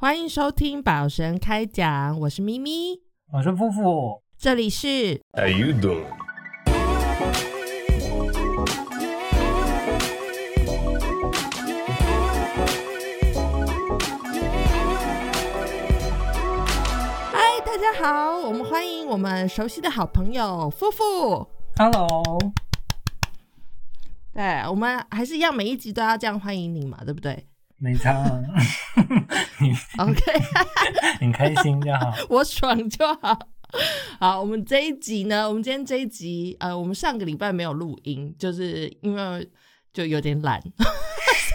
[0.00, 3.00] 欢迎收听宝神开讲，我是咪咪，
[3.32, 6.04] 我是夫妇，这里是 How you doing?
[17.32, 21.44] 嗨，大家好，我们欢迎我们熟悉的好朋友夫妇。
[21.76, 22.38] Hello，
[24.32, 28.12] 对，我们还是一样，每一集都要这样欢迎你嘛，对不对没差
[29.60, 30.20] 你？OK，
[31.20, 32.12] 很开心就好。
[32.28, 33.38] 我爽就好。
[34.18, 39.48] 好，我们这一集呢，我们今天这一集，呃，我们上个礼拜没有录音，就是因为
[39.92, 40.60] 就有点懒，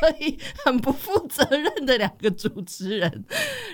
[0.04, 3.26] 所以很不负责任的两个主持人。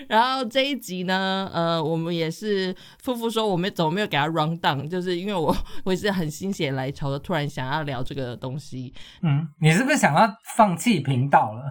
[0.08, 8.94] 然后这一集呢，呃，我们也是夫妇说，我们怎么没有给他 round down，就是因为我 我也是很心血来潮的，突然想要聊这个东西，
[9.24, 11.64] 嗯，你是不是想要放弃频道了？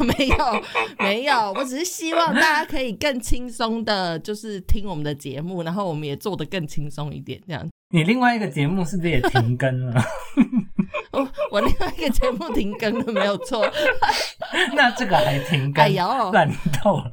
[0.18, 0.62] 没有，
[0.98, 7.66] 没有，我只是希望大家可以更轻松的，就是听我们的节目，然后我们也做得更轻松一点，这样。
[7.90, 10.04] 你另外一个节目是不是也停更了？
[11.12, 11.20] 我
[11.52, 13.64] 我另外一个节目停更了，没有错。
[14.74, 15.84] 那这个还停更？
[15.84, 17.10] 哎呦，烂透了。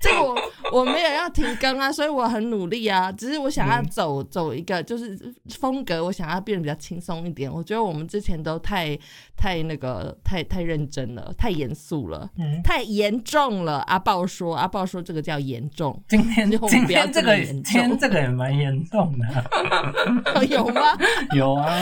[0.00, 0.34] 这个我
[0.72, 3.12] 我没有要停更啊，所以我很努力啊。
[3.12, 5.16] 只是我想要走、走一个就是
[5.60, 7.52] 风格，我想要变得比较轻松一点。
[7.52, 8.98] 我觉得我们之前都太
[9.36, 13.80] 太那个太太认真了，太严肃了，嗯，太严重了。
[13.86, 20.05] 阿豹说，阿豹说这个叫严重，今天就今天这个今天这个也蛮严重的。
[20.48, 20.82] 有吗？
[21.34, 21.78] 有啊，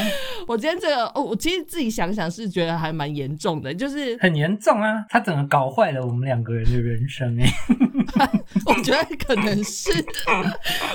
[0.46, 7.46] 我今天这个，哦，我其实自己想想是觉得还蛮严重的，就是很严重啊，他整个搞坏了我们两个人的人生哎。
[8.66, 9.90] 我觉得可能是，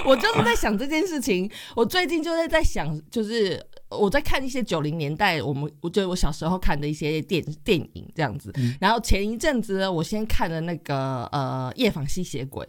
[0.05, 1.49] 我就是在想这件事情。
[1.75, 8.51] 我最近就是在想，就是我在看一些九零年代我们，我觉得我小时候看的一些电电影这样子。
[8.57, 12.65] 嗯然后前一阵子呢，我先看了那个呃《夜访吸血鬼》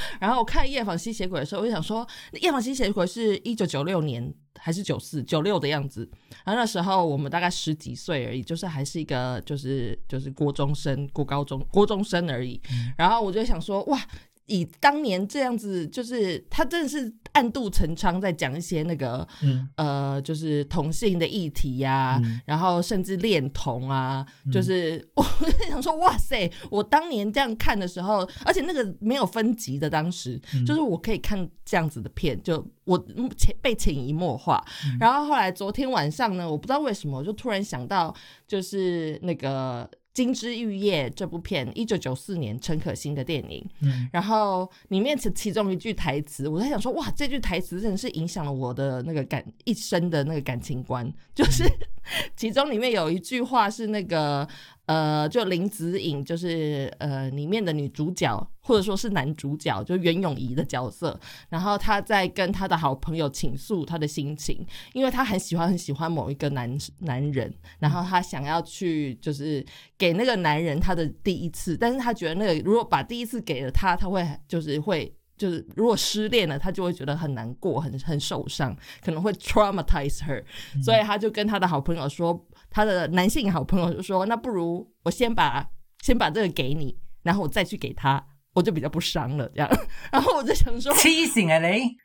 [0.20, 2.06] 然后我看《夜访吸血鬼》的时候，我就想说，
[2.42, 6.08] 《夜访吸血鬼》是一九九六年还是九四九六的样子。
[6.44, 12.60] 然后那时候我们大概十几岁而已，就是还是一个就是就是国中生、国高中、国中生而已。
[12.98, 13.98] 然后我就想说，哇，
[14.46, 32.98] 以当年这样子，就是他真的是暗度陈仓，在讲一些那个嗯呃，就是同性的议题呀、嗯然后甚至恋童啊，就是 我就想说，哇塞，我当年这样看的时候，而且那个没有分级的，当时、嗯就是我可以看这样子的片，就我
[33.38, 34.62] 潜被潜移默化。
[34.86, 38.14] 嗯然后后来昨天晚上呢，我不知道为什么，我就突然想到，
[38.46, 39.84] 就是那个。
[40.14, 51.10] 《金枝玉叶》这部片，一九九四年陈可辛的电影，嗯然后里面其其中一句台词，我在想说，哇，这句台词真的是影响了我的那个感一生的那个感情观。
[51.34, 51.64] 就是
[52.36, 54.46] 其中里面有一句话是那个
[54.86, 61.18] 呃，就林子颖，就是呃里面的女主角或者说是男主角，就袁咏仪的角色。
[61.48, 69.64] 然后他在跟他的好朋友倾诉他的心情，因为他很喜欢很喜欢某一个男男人，然后他想要去就是
[69.96, 75.14] 给那个男人他的第一次，但是他觉得那个如果把第一次给了他，他会就是会。
[75.34, 80.44] 就是如果失恋了，他就会觉得很难过，很很受伤，可能会 traumatize her，、
[80.80, 85.64] 所以他就跟他的好朋友说，他的男性好朋友就说，那不如我先把
[86.00, 88.24] 先把这个给你，然后我再去给他，
[88.54, 89.70] 我就比较不伤了，这样。
[90.10, 91.96] 然后我就想说，黐線啊你，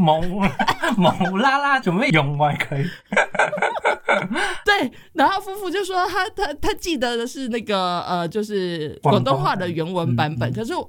[0.00, 0.22] 冇
[0.96, 2.86] 冇啦啦做咩用壞佢？
[4.64, 10.88] 对，然后夫妇就说他他他记得的是那个呃，就是广广东东话的原文版本，可是我。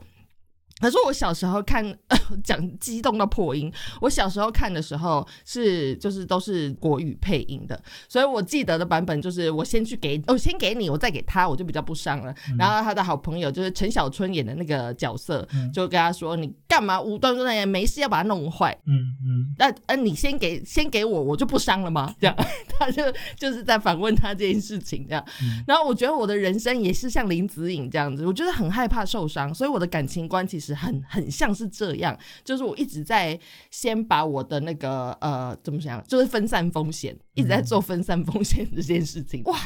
[0.84, 1.98] 可是我小时候看，
[2.44, 3.72] 讲激动到破音。
[4.02, 12.36] 我小时候看的时候是就是都是国语配音的，所以我记得的版本就是我先去给，我、先给你，我再给他，我就比较不伤了。
[12.58, 18.78] 然后他的好朋友就是陈小春演的那个角色，嗯就跟他说：“你干嘛无端端的没事要把它弄坏？
[18.86, 22.14] 嗯嗯那呃，你先给先给我，我就不伤了吗？
[22.20, 22.36] 这样，
[22.68, 23.02] 他就
[23.38, 25.26] 就是在反问他这件事情这样。
[25.66, 33.40] 然后我觉得我的人生也是像林子颖这样子，我觉得很害怕受伤，所以我的感情观其实很很像是这样，就是我一直在
[33.72, 39.44] 先把我的那个呃怎么讲，就是分散风险，一直在做分散风险这件事情。
[39.46, 39.58] 哇，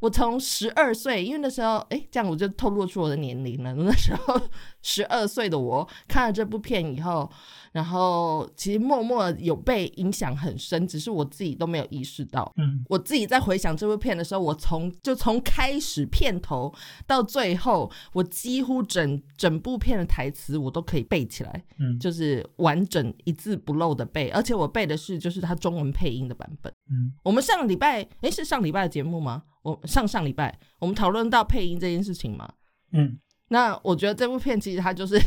[0.00, 3.74] 我从十二岁，因为那时候哎，这样我就透露出我的年龄了。
[3.74, 4.40] 那时候
[4.82, 7.30] 十二岁的我看了这部片以后。
[7.76, 12.50] 然后其实默默有被影响很深，只是我自己都没有意识到。
[12.56, 16.72] 嗯我自己在回想这部片的时候，我从就从开始片头
[17.06, 26.72] 到最后，我几乎整整部片的台词我都可以背起来，嗯就是完整一字不漏的背，而且我背的是就是它中文配音的版本。
[26.90, 29.42] 嗯我们上个礼拜，诶，是上礼拜的节目吗？
[29.60, 32.50] 我上上礼拜我们讨论到配音这件事情吗？
[32.92, 33.18] 嗯，
[33.48, 35.20] 那我觉得这部片其实它就是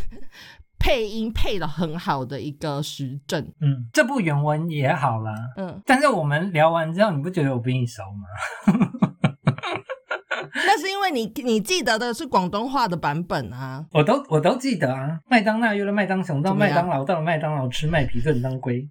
[0.90, 3.40] 配音配的很好的一个实证。
[3.62, 8.26] 嗯，这部原文也好啦，嗯，但是我们聊完之后，你不觉得我比你熟吗？
[10.66, 13.86] 那是因为你你记得的是广东话的版本啊。
[13.92, 18.90] 我都我都记得啊，麦当娜约了麦当雄到麦当劳，到了麦当劳吃麦皮炖当归，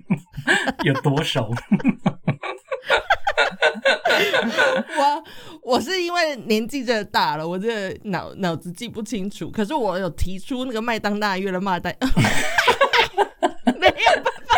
[0.82, 1.50] 有多熟？
[4.98, 5.24] 我
[5.62, 9.50] 我是因为年纪真的大了，我这个脑脑子记不清楚。
[9.50, 11.92] 可是我有提出那个麦当娜约了麦当，
[13.78, 14.56] 没有办法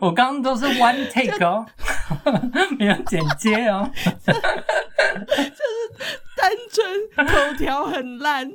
[0.00, 1.66] 我刚刚都是 one take 哦，
[2.78, 3.90] 没有剪接哦。
[4.26, 4.40] 就是
[6.36, 8.46] 单纯口条很烂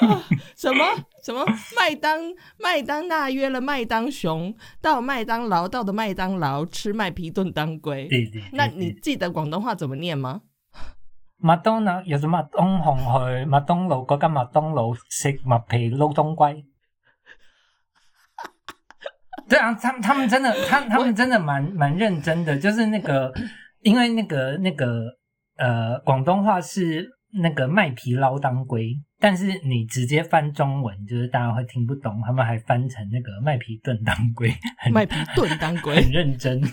[0.00, 0.22] 啊！
[0.56, 0.84] 什么
[1.24, 1.42] 什么
[1.74, 2.20] 麦当
[2.58, 8.06] 麦当娜约了麦当雄到麦当劳，到的麦当劳吃麦皮炖当归。
[8.08, 10.42] 对对，那你记得广东话怎么念吗？
[11.40, 16.62] 麥當娜有咗麥當雄去麥當勞嗰間麥當勞食麥皮撈冬龜。
[19.48, 23.32] 对啊，他们他们真的，他他们真的蛮蛮认真的，就是那个，
[23.80, 25.16] 因为那个那个
[25.56, 36.10] 呃，广东话是那个麦皮捞当归，但是你直接翻中文，就是大家会听不懂，他们还翻成那个麦皮炖当归，很麥皮炖当归很。
[36.12, 36.62] 认真。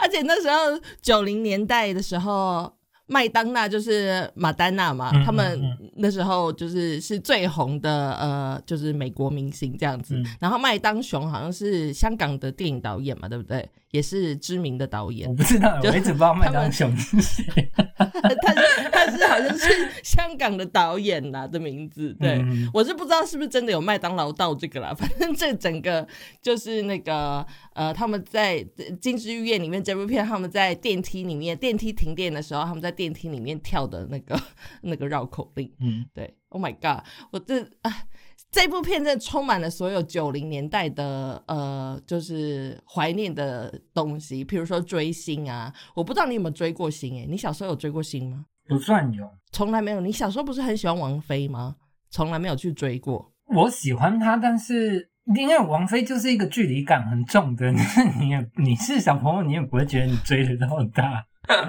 [0.00, 2.72] 而且那时候九零年代的时候，
[3.08, 10.14] 麦当娜就是马丹娜嘛，嗯他们嗯那时候就是是最红的呃，就是美国明星这样子。
[10.14, 13.68] 嗯然后麦当雄好像是香港的电影导演嘛，对不对？
[13.90, 15.34] 也是知名的导演我。
[15.34, 17.70] 不知道，就我一直不知道麦当雄是谁。
[18.92, 19.68] 他是好像是
[20.02, 26.06] 香港的导演啦的名字，对、嗯我是不知道是不是真的有麦当劳到这个啦， 反正这整个
[26.42, 27.44] 就是那个
[27.74, 28.58] 呃，他们在
[28.98, 34.40] 《金枝玉叶》里面这部片，他们在电梯里面电梯停电的时候，他们在电梯里面跳的那个
[34.82, 38.02] 那个绕口令，嗯，对，Oh my god，我这啊。
[38.50, 45.70] 这部片真的充满了所有九零年代的呃，就是怀念的东西，比如说追星啊。
[45.94, 48.46] 我不知道你有没有追过星诶、你小时候有追过星吗？
[48.68, 49.28] 不算有。
[49.50, 50.00] 从来没有。
[50.00, 51.76] 你小时候不是很喜欢王菲吗？
[52.10, 53.32] 从来没有去追过。
[53.46, 61.24] 我喜欢她，但是因为王菲就是一个距离感很重的，就 是你也你是小朋友，你也不会觉得你追得到他。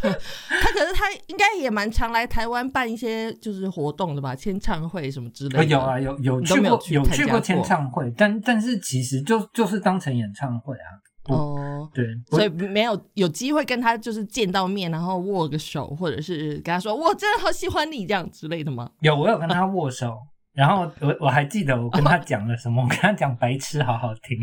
[0.00, 5.58] 他可是他应该也蛮常来台湾办一些就是活动的吧，签唱会什么之类的。
[5.58, 10.88] 呃有啊，有有去过有去过签唱会，但但是其实就就是当成演唱会啊。
[11.34, 11.88] 哦。
[11.94, 18.90] 对，所以没有有机会跟他就是见到面，然后握个手，或者是跟他说我真的好喜欢你这样之类的吗？
[19.00, 20.18] 有我有跟他握手，
[20.52, 24.38] 然后我我还记得我跟他讲了什么，我跟他讲白痴好好听，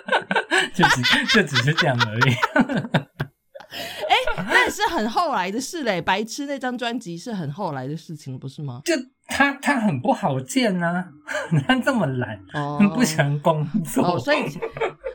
[0.74, 2.34] 就只就只是这样而已。
[3.72, 8.82] 哎那也是很后来的事嘞，《白痴》那张专辑是很后来的事情，不是吗？
[8.84, 8.94] 就
[9.26, 11.04] 他他很不好见呐、
[11.66, 12.38] 他这么懒，
[12.94, 14.44] 不喜欢工作，哦，所以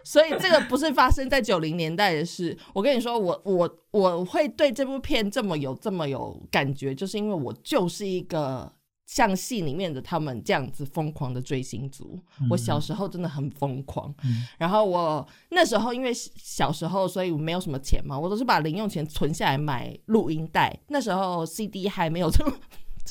[0.08, 2.58] 所以这个不是发生在九零年代的事。
[2.74, 8.72] 我跟你说，我我我会对这部片这么有这么有感觉，就是因为我就是一个
[9.06, 12.18] 像戏里面的他们这样子疯狂的追星族。
[12.50, 20.74] 我小时候真的很疯狂，嗯然后我那时候因为小时候，所以没有什么钱嘛，我都是把零用钱存下来买录音带。
[20.88, 22.54] 那时候 CD 还没有这么。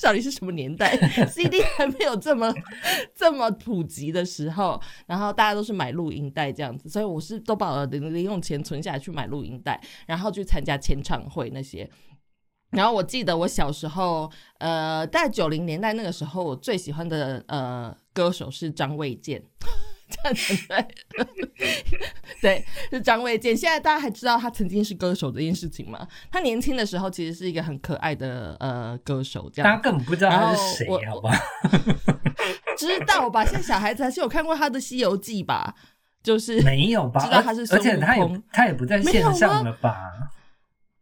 [0.02, 0.96] 到底是什么年代？
[1.26, 2.52] CD 还没有这么
[3.14, 11.88] 这么普及的时候，然后大家都是买录音带这样子，所以我是都把我的零零用钱存下来去买录音带，然后去参加签唱会那些。
[12.70, 19.42] 然后我记得我小时候，呃，在九零年代那个时候，我最喜欢的呃歌手是张卫健，
[20.08, 20.86] 这样子对，
[22.40, 23.56] 对，是张卫健。
[23.56, 26.06] 现在大家还知道他曾经是歌手这件事情吗？
[26.30, 31.36] 他年轻的时候其实是一个很可爱的呃歌手，这样大家根本不知道他是谁，好吧？
[32.78, 33.44] 知道吧？
[33.44, 35.74] 现在小孩子还是有看过他的《西游记》吧？
[36.22, 37.24] 就是没有吧？
[37.24, 39.96] 知道他是而且他也他也不在线上了吧？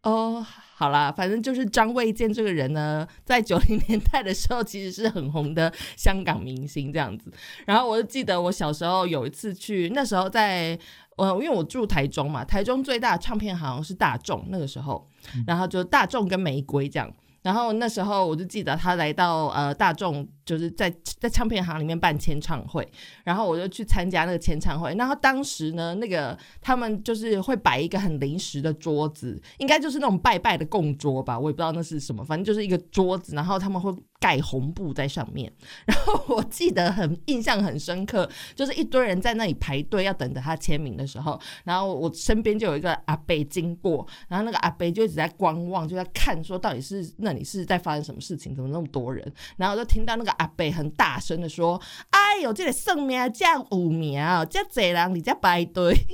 [0.03, 0.45] 哦，
[0.85, 7.33] 好啦，反正就是张卫健这个人呢，在九零年代的时候其实是很红的香港明星这样子。
[7.65, 10.79] 然后我就记得我小时候有一次去，那时候在
[11.17, 15.09] 呃，因为我住台中嘛，台中最大的唱片行是大众，那个时候，
[15.47, 17.11] 然后就大众跟玫瑰这样。
[17.45, 22.91] 然后那时候我就记得他来到呃大众，就是在在唱片行里面办签唱会，
[23.23, 24.95] 然后我就去参加那个签唱会。
[24.95, 35.53] 然后当时呢，那个他们就是会摆一个很临时的桌子，应该就是那种拜拜的供桌吧，我也不知道那是什么，反正就是一个桌子，然后他们会盖红布在上面。
[35.85, 49.31] 然后我记得很印象很深刻，就是一堆人在那里排队要等着他签名的时候，然后我身边就有一个阿伯经过，然后那个阿伯就一直在观望，就在看说到底是那里是在发生什么事情，怎么那么多人？
[49.59, 51.79] 然后就听到那个阿伯很大声的说
[52.09, 55.95] ：“哎呦，这里圣名这五名哦，这贼人你在排队。”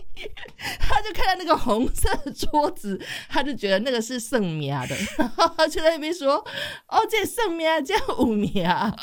[0.81, 6.35] 他就看到那个红色的桌子，他就觉得那个是圣名的， 然后就在那边说
[6.89, 8.95] ：“哦，这圣名这 五名啊。”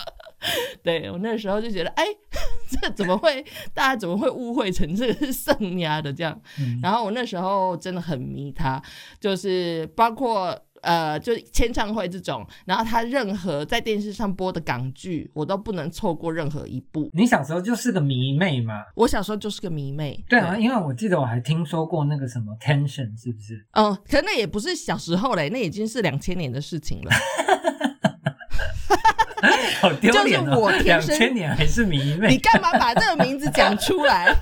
[0.83, 2.05] 对我那时候就觉得，哎，
[2.69, 3.43] 这怎么会？
[3.73, 6.39] 大家怎么会误会成这个是圣丫的这样？
[6.81, 8.81] 然后我那时候真的很迷他，
[9.19, 17.09] 就是包括呃，就签唱会这种，然后他任何在电视上播的港剧，我都不能错过任何一部。
[17.13, 18.83] 你小时候就是个迷妹嘛？
[18.95, 20.23] 我小时候就是个迷妹。
[20.29, 23.65] 对啊，因为我记得我还听说过那个什么 Tension，是不是？
[23.73, 27.11] 哦，可那也不是小时候嘞，那已经是两千年的事情了。
[29.81, 30.71] 好丢脸哦！
[30.83, 34.33] 两千年还是迷妹，你干嘛把这个名字讲出来？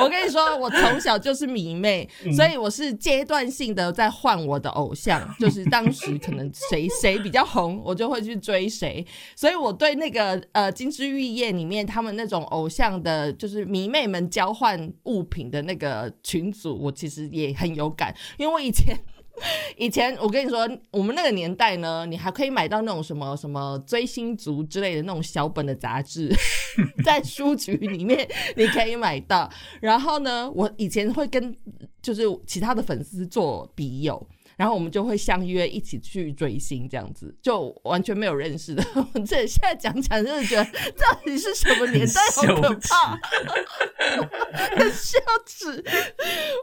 [0.00, 9.04] 我跟你说，我从小就是迷妹，所以我是阶段性的在换我的偶像，就是当时可能谁 谁比较红，我就会去追谁。
[9.34, 18.96] 所以我对那个呃《金枝玉叶》里面他们那种偶像的，就是迷妹们交换物品的那个群组，我其实也很有感，因为我以前。
[19.76, 26.30] 以前我跟你说，我们那个年代呢，你还可以买到那种什么什么追星族之类的那种小本的杂志，
[27.04, 29.50] 在书局里面 你可以买到。
[29.80, 31.54] 然后呢，我以前会跟
[32.00, 34.26] 就是其他的粉丝做笔友。
[34.58, 38.84] 然后我们就会相约一起去追星，这样子就完全没有认识的。
[39.14, 43.16] 我这现在讲讲，就是觉得到底是什么年代，好可怕，
[44.76, 45.68] 很羞耻。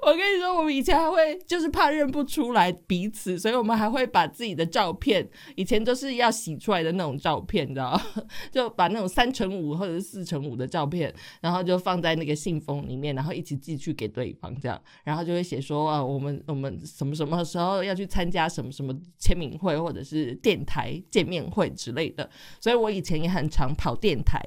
[0.05, 5.25] 我跟你说，我们以前还会就是怕认不出来彼此，所以我们还会把自己的照片，
[5.55, 7.99] 以前都是要洗出来的那种照片，你知道
[8.51, 17.84] 就把那种三乘五或者是四乘五的照片，然后就放在那个信封里面，然后一起寄去给对方，这样，然后就会写说啊，我们我们什么什么时候。
[17.85, 24.41] 要去参加什么什么签名会或者是电台见面会之类的，所以我以前也很常跑电台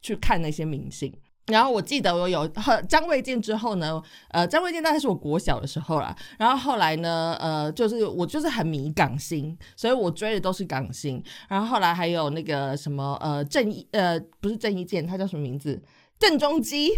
[0.00, 1.12] 去看那些明星。
[1.46, 6.16] 然后我记得我有和张卫健之后呢，呃，张卫健大概是我国小的时候啦。
[6.38, 11.20] 然后后来呢，呃，就是我就是很迷港星，所以我追的都是港星。
[11.48, 15.82] 然后后来还有那个什么呃郑一呃不是郑伊健，他叫什么名字？
[16.18, 16.90] 郑中基。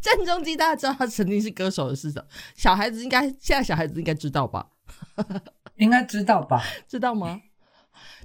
[0.00, 2.28] 郑中基大家知道他曾经是歌手的是什么？
[2.54, 4.64] 小孩子应该现在小孩子应该知道吧？
[5.76, 6.62] 应该知道吧？
[6.86, 7.40] 知道吗？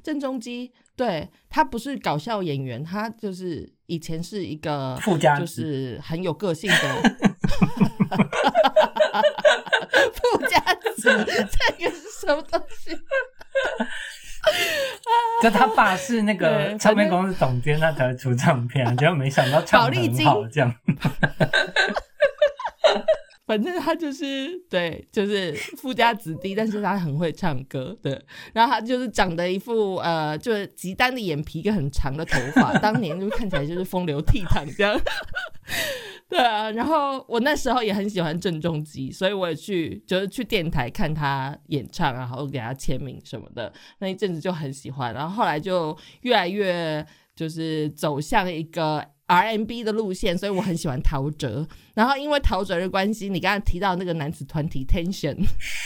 [0.04, 6.78] 郑中基，对他不是搞笑演员，他就是以前是一个富家就是很有个性的
[10.14, 10.60] 富家
[10.96, 12.92] 子，这个是什么东西？
[15.42, 20.76] 就他爸是那个唱片公司总监，他才会出唱片，结果没想到唱的很好，这样。
[23.54, 28.20] 反正他就是对，就是富家子弟，但是他很会唱歌，对。
[28.52, 35.00] 然后他就是长得一副呃，就是极端的眼皮跟很长的头发，当年就看起来就是风流倜傥这样。
[36.28, 43.72] 对啊，然后我那时候也很喜欢郑中基，所以我也去就是去电台看他演唱，然后给他签名什么的。
[44.00, 47.06] 那一阵子就很喜欢，然后后来就越来越
[47.36, 49.13] 就是走向一个。
[49.28, 51.66] RMB 的路线，所以我很喜欢陶喆。
[51.94, 55.38] 然后因为陶喆的关系，你刚刚提到那个男子团体 Tension，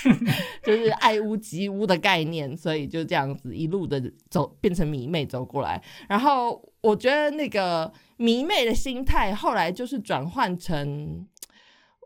[0.65, 5.82] 就是爱屋及乌的概念，所以就这样子一路的走，变成迷妹走过来。
[6.10, 11.25] 然后我觉得那个迷妹的心态，后来就是转换成，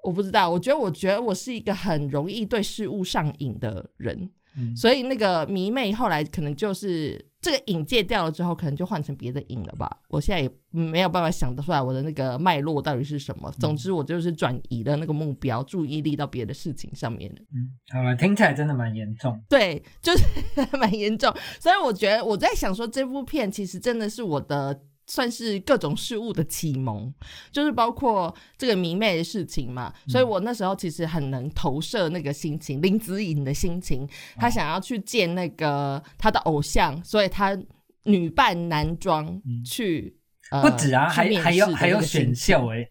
[0.04, 0.50] 我不知道。
[0.50, 4.30] 我觉得，我觉得我是一个很容易对事物上瘾的人，
[4.76, 7.31] 所以那个迷妹后来可能就是。
[7.42, 9.90] 这个瘾戒掉了之后，可能就换成别的瘾了吧？
[10.10, 13.52] 我现在也没有办法想得出来我的那个脉络到底是什么。
[13.60, 17.38] 总之，我就是转移了那个目标，注意力到别的事情上面了。
[17.54, 19.42] 嗯，好了，听起来真的蛮严重。
[19.50, 20.24] 对，就是
[20.78, 21.34] 蛮严重。
[21.60, 24.80] 所以我觉得我在想说，这部片其实真的是我的。
[25.12, 27.14] 算是各种事物的启蒙，
[27.52, 37.60] 就是包括这个迷妹的事情嘛，所以我那时候其实很能投射那个心情，林子颖的心情，她想要去见那个她的偶像，所以她
[38.04, 40.16] 女扮男装去，
[40.62, 42.88] 不止啊，还还有还有选秀哎，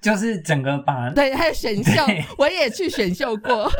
[0.00, 2.02] 就是整个把对，还有选秀，
[2.38, 3.70] 我也去选秀过，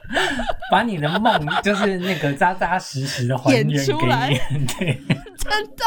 [0.70, 4.28] 把你的梦就是那个扎扎实实的还原出来，
[4.76, 5.00] 对。
[5.50, 5.82] 真的，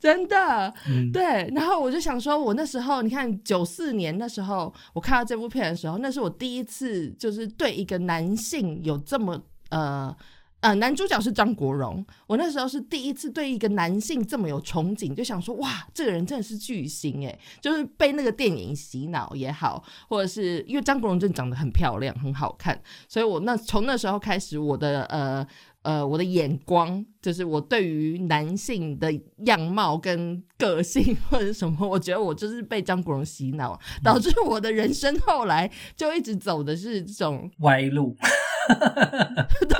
[0.00, 0.74] 真的，
[1.12, 1.50] 对。
[1.54, 9.40] 然后我就想说，我那时候，你看九四年那时候，我看到这部片的时候，那是我第一次就是对一个男性有这么
[9.70, 10.14] 呃
[10.60, 12.04] 呃，男主角是张国荣。
[12.26, 17.38] 我那时候是第一次对一个男性这么有憧憬，就想说哇，这个人真的是巨星哎！
[17.60, 25.46] 就是被那个电影洗脑也好，或者是因为张国荣真的长得很漂亮、很好看，所以我那从那时候开始，我的呃
[25.84, 29.12] 呃，我的眼光就是我对于男性的
[29.44, 38.16] 样貌跟个性 或者什么，我觉得我就是被张国荣洗脑，导致我的人生后来就一直走的是这种歪路。
[39.68, 39.78] 对，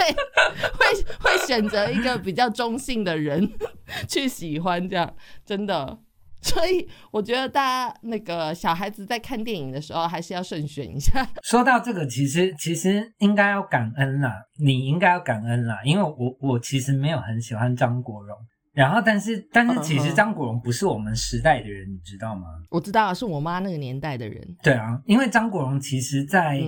[0.72, 3.50] 会会选择一个比较中性的人
[4.06, 5.98] 去喜欢，这样真的。
[6.44, 11.26] 所以我觉得大家那个小孩子在看电影的时候，还是要慎选一下。
[11.42, 14.30] 说到这个，其实其实应该要感恩啦，
[14.62, 18.36] 你应该要感恩啦，因为我我其实没有很喜欢张国荣，
[18.74, 22.42] 然后但是但是其实张国荣不是我们时代的人，你知道吗？
[22.70, 24.56] 我知道，是我妈那个年代的人。
[24.62, 26.60] 对啊，因为张国荣其实在。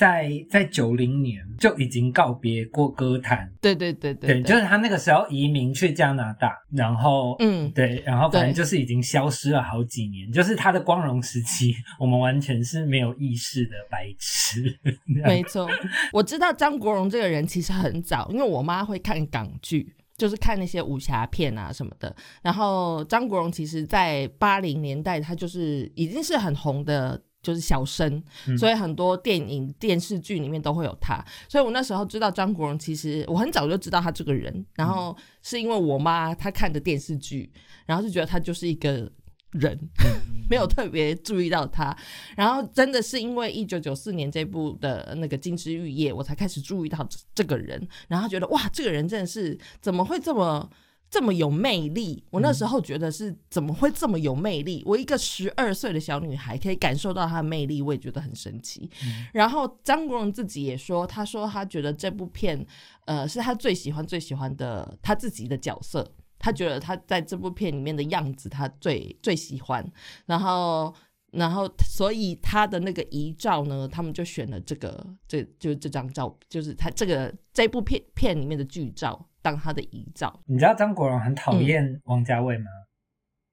[0.00, 14.74] 在在九零年就已经告别过歌坛，对对对对，就是他那个时候移民去加拿大，然后嗯对，然后反正就是已经消失了好几年，就是他的光荣时期，我们完全是没有意识的白痴。
[15.04, 15.68] 没错，
[16.14, 22.16] 我知道张国荣这个人其实很早，因为我妈会看港剧，就是看那些武侠片啊什么的。
[22.40, 27.20] 然后张国荣其实在八零年代，他就是已经是很红的。
[27.42, 28.22] 就是小生，
[28.58, 31.24] 所以很多电影、电视剧里面都会有他。
[31.48, 34.64] 所以我那时候知道张国荣，其实我很早就知道他这个人。
[34.74, 37.50] 然后是因为我妈她看的电视剧，
[37.86, 39.10] 然后就觉得他就是一个
[39.52, 39.78] 人，
[40.50, 41.96] 没有特别注意到他。
[42.36, 47.88] 然后真的是因为一九九四年这部的那个《金枝玉叶》，我才开始注意到这个人。
[48.08, 50.70] 然后觉得哇，这个人真的是怎么会这么？
[51.10, 54.80] 这么有魅力，我那时候觉得是怎么会这么有魅力？
[54.86, 58.88] 我一个十二岁的小女孩可以感受到她的魅力，我也觉得很神奇。
[59.32, 62.64] 然后张国荣自己也说，他说他觉得这部片，
[63.06, 69.84] 呃，是他最喜欢最喜欢的他自己的角色，他觉得他在这部片里面的样子他最最喜欢。
[70.26, 70.94] 然后，
[71.32, 79.26] 然后，所以他的那个遗照呢，他们就选了这个，这就这张照，就是他这个这部片片里面的剧照。
[79.42, 82.66] 当他的遗照，你知道张国荣很讨厌王家卫吗？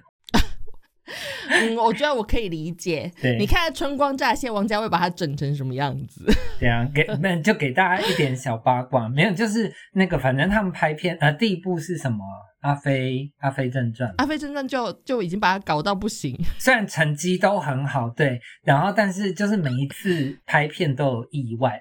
[1.50, 3.12] 嗯，我觉得我可以理解。
[3.22, 6.26] 对，你看《春光乍泄》，王家卫把他整成什么样子？
[6.58, 9.10] 对啊，给那就给大家一点小八卦。
[9.10, 12.20] 没有，就是那个，反正他们拍片，呃，第一部是什么？
[12.64, 14.10] 《阿飞阿飞正传》。
[14.18, 16.38] 阿飞正传就就已经把他搞到不行。
[16.60, 21.80] 虽然成绩都很好，对，然后但是就是每一次拍片都有意外。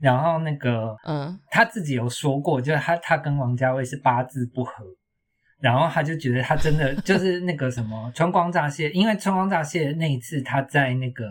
[0.00, 4.72] 然后那个，嗯，他自己有说过，就是他他跟王家卫是八字不合，
[5.60, 11.26] 然后他就觉得他真的就是那个什么春光乍泄，因为春光乍泄那一次他在那个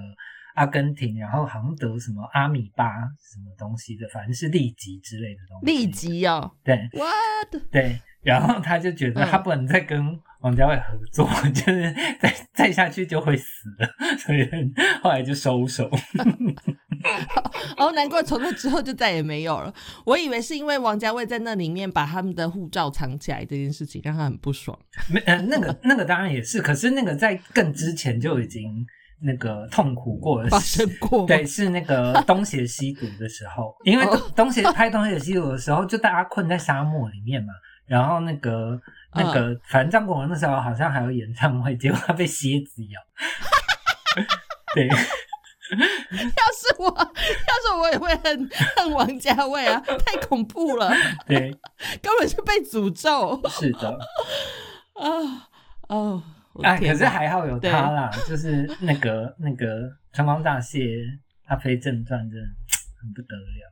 [0.54, 2.86] 阿根廷，然后好像得什么阿米巴
[3.18, 5.88] 什么东西的，反正是痢疾之类的东西。
[5.88, 7.64] 痢疾哦，对，what？
[7.72, 13.46] 对，然后他就觉得他不能再跟王家卫合作，就是再再下去就会死
[13.80, 14.50] 了，所以
[15.02, 15.90] 后来就收手。
[17.78, 19.74] 哦，难怪从那之后就再也没有了。
[20.06, 24.78] 我以为是因为王家卫在那里面把他们的护照藏起来这件事情让他很不爽。
[25.10, 28.86] 没，呃，那个那个当然也是，可是那个在更之前就已经
[29.22, 31.26] 那个痛苦过了，发生过。
[31.26, 34.06] 对，是那个 东邪西毒的时候，因为
[34.36, 37.54] 东邪拍东邪西毒的时候，就大家困在沙漠里面嘛，
[37.90, 38.80] 然后那个
[39.16, 43.02] 那个，反正张国荣那时候好像还有演唱会，结果他被蝎子咬。
[44.76, 44.88] 对。
[45.70, 45.78] 要
[46.18, 50.92] 是我，要是我也会恨恨王家卫啊， 太恐怖了。
[51.28, 51.52] 对，
[52.02, 53.40] 根本就被诅咒。
[53.50, 53.88] 是的。
[54.96, 55.48] 啊
[55.88, 56.24] 哦，
[56.64, 60.80] 哎，可是还好有他啦，就是那个那个《春光乍泄》
[61.46, 62.48] 《他非正传》，真的
[63.00, 63.72] 很不得了。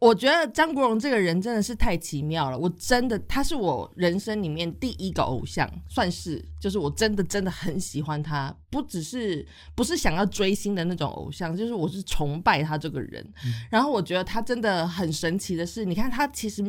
[0.00, 13.22] 我觉得张国荣这个人真的是太奇妙了，我真的他是我人生里面第一个偶像，算是就是我真的真的很喜欢他，不只是不是想要追星的那种偶像，就是我是崇拜他这个人。
[13.70, 16.64] 然后我觉得他真的很神奇的是，你看他其实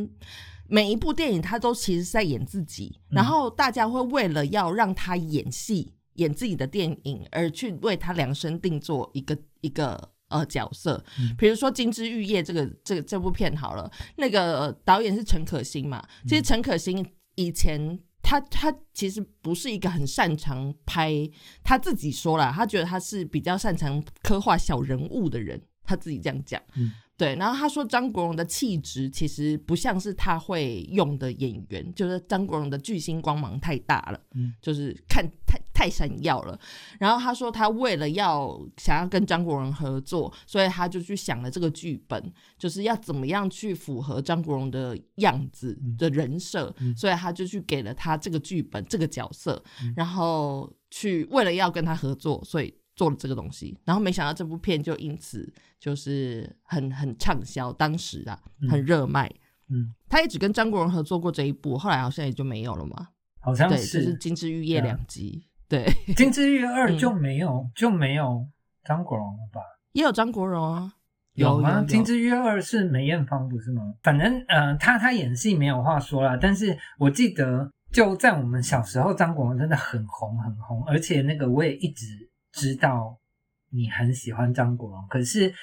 [0.67, 10.11] 每一部电影他都其实是在演自己，然后大家会为了要让他演戏演自己的电影而去为他量身定做一个一个。
[10.31, 11.03] 呃，角色，
[11.37, 16.01] 比如说《金枝玉叶》这个这个这部片好了，那个导演是陈可辛嘛。
[16.27, 21.29] 其实陈可辛以前他他其实不是一个很擅长拍，
[21.63, 26.61] 他自己说了，他觉得他是比较擅长刻画小人物的人，他自己这样讲。
[26.75, 27.35] 嗯，对。
[27.35, 35.61] 然后他说张国荣的气质其实不像是他会用的演员，就是张国荣的巨星光芒太大了，嗯，就是看太太。
[35.81, 36.59] 太闪耀了。
[36.99, 49.63] 然后他说他为了要想要跟张国荣合作，所以他就去想了这个剧本，就是要怎么样去符合张国荣的样子的人设，所以他就去给了他这个剧本这个角色，
[49.95, 52.71] 然后去为了要跟他合作，所以。
[52.95, 59.31] 做了这个东西，然后没想到这部片就因此就是很很畅销，当时啊很热卖。
[59.69, 63.07] 嗯，他也只跟张国荣合作过这一部，后来好像也就没有了嘛。
[63.39, 65.47] 好像是，就是《金枝玉叶》两集。
[65.69, 68.45] 对，《金枝玉叶二》就没有就没有
[68.83, 69.61] 张国荣了吧？
[69.93, 70.93] 也有张国荣啊？
[71.35, 71.81] 有吗？
[71.85, 73.81] 《金枝玉叶二》是梅艳芳不是吗？
[74.03, 82.29] 反正呃，他他演戏没有话说啦，但是我记得就在我们小时候，张国荣真的很红很红，而且那个我也一直。
[82.53, 83.19] 知道
[83.71, 85.53] 你很喜欢张国荣，可是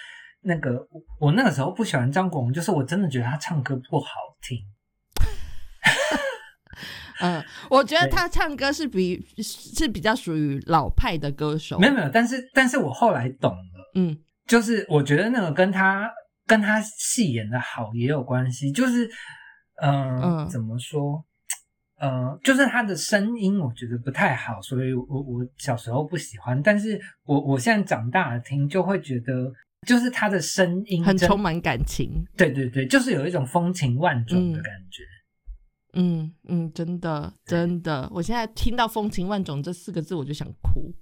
[0.41, 0.87] 那个
[1.19, 4.09] 我那个时候不喜欢张国荣，就是我真的觉得他唱歌不好
[4.41, 4.59] 听。
[7.21, 11.77] 嗯，我觉得他唱歌是比是比较属于老派的歌手。
[11.79, 16.09] 没有没有，但是但是我后来懂了，嗯，就是我觉得那个跟他
[16.47, 19.11] 跟他戏演的好也有关系，就是
[19.83, 21.25] 嗯，怎么说？
[22.01, 29.53] 呃，就是他的声音，我觉得不太好，所以我我小时候不喜欢，但是我我现在长大了听，就会觉得，
[29.87, 35.03] 就是他的声音很充满感情，对对对，就是有一种风情万种的感觉，
[35.95, 40.95] 嗯嗯，真的真的，我现在听到“风情万种”这四个字，我就想哭，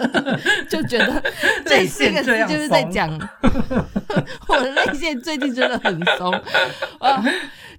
[0.68, 1.22] 就觉得
[1.64, 3.10] 这四个字就是在讲，
[4.48, 6.30] 我的泪腺最近真的很松。
[7.00, 7.24] 啊。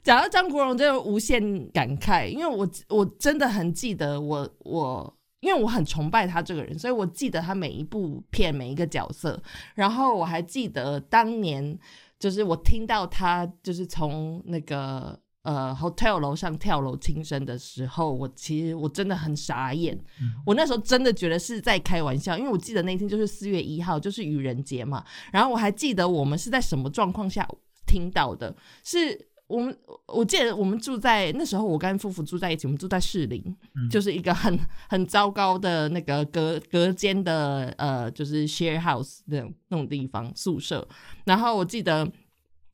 [0.08, 9.38] 讲到张国荣，就无限感慨，因为我我真的很记得我我，因为我很崇拜他这个人，所以我记得他每一部片每一个角色，
[9.76, 11.78] 然后我还记得当年
[12.18, 20.00] 就是我听到他就是从那个呃 hotel 楼上跳楼轻生的时候，我其实我真的很傻眼，
[20.46, 27.46] 我那时候真的觉得是在开玩笑，因为我记得那天就是四月一号，就是愚人节嘛，然后我还记得我们是在什么状况下
[27.86, 29.28] 听到的，是。
[29.48, 33.44] 我们我记得我们住在那时候，我跟夫妇住在一起，我们住在士林，
[33.90, 40.88] 就是一个很很糟糕的那个隔隔间的呃，就是 share house 那种那种地方宿舍。
[41.26, 42.08] 然后我记得。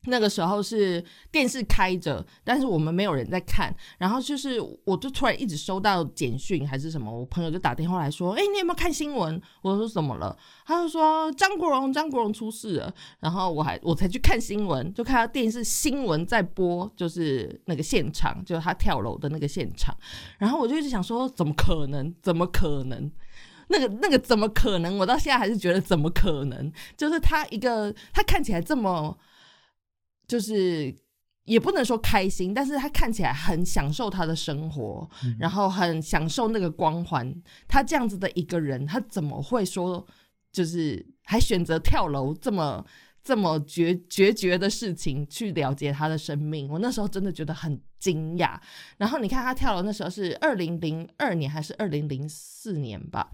[0.05, 3.73] 那个时候是电视开着，但是我们没有人在看。
[3.97, 19.95] 然后就是，我就突然一直收到简讯还是什么，我朋友就打电话来说：“哎，你有没有看新闻？”我说：“怎么了？”他就说：“张国荣，张国荣出事了。”然后我还我才去看新闻，就看到电视新闻在播，就是那个现场，就是他跳楼的那个现场。
[20.37, 22.13] 然后我就一直想说：“怎么可能？
[22.21, 23.09] 怎么可能？
[23.69, 24.97] 那个那个怎么可能？
[24.97, 26.71] 我到现在还是觉得怎么可能？
[26.97, 29.17] 就是他一个，他看起来这么……
[30.27, 30.93] 就是
[31.45, 37.33] 也不能说开心，但是他看起来很享受他的生活，然后很享受那个光环。
[37.67, 40.05] 他这样子的一个人，他怎么会说
[40.51, 42.85] 就是还选择跳楼这么
[43.21, 46.69] 这么决决绝的事情去了结他的生命？
[46.69, 48.57] 我那时候真的觉得很惊讶。
[48.97, 53.29] 然后你看他跳楼那时候是二零零二年还是二零零四年吧？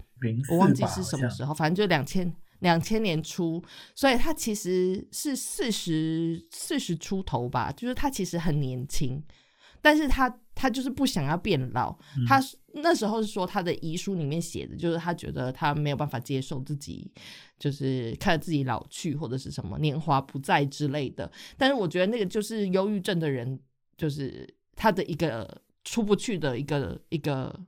[0.50, 2.34] 我忘记是什么时候，反正就两千。
[2.60, 3.62] 两千年初，
[3.94, 9.22] 所以他其实是四十四十出头吧，就是他其实很年轻，
[9.82, 11.96] 但是他他就是不想要变老。
[12.26, 12.40] 他
[12.74, 17.10] 那时候是说他的遗书里面写的，就是他觉得他没有办法接受自己，
[17.58, 21.30] 就是看着自己老去或者是什么年华不再之类的。
[21.56, 23.58] 但是我觉得那个就是忧郁症的人，
[23.96, 27.58] 就是他的一个出不去的一个一个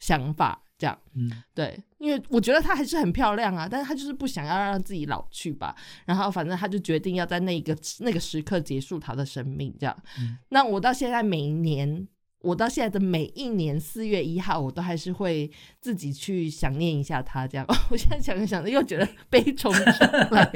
[0.00, 0.62] 想法。
[0.78, 5.74] 这样，嗯，对，因为我觉得她还是很漂亮啊，但是她就是不想要让自己老去吧，
[6.06, 9.96] 然后反正她就决定要在那个那个时刻结束她的生命，这样。
[10.50, 12.06] 那我到现在每一年，
[12.40, 17.66] 我到现在的每一年四月一号，我都还是会自己去想念一下她，这样。
[17.90, 19.84] 我现在想着想着又觉得悲从中
[20.30, 20.50] 来，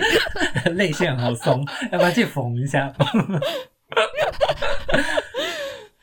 [0.75, 2.95] 泪腺好松，要不要去缝一下？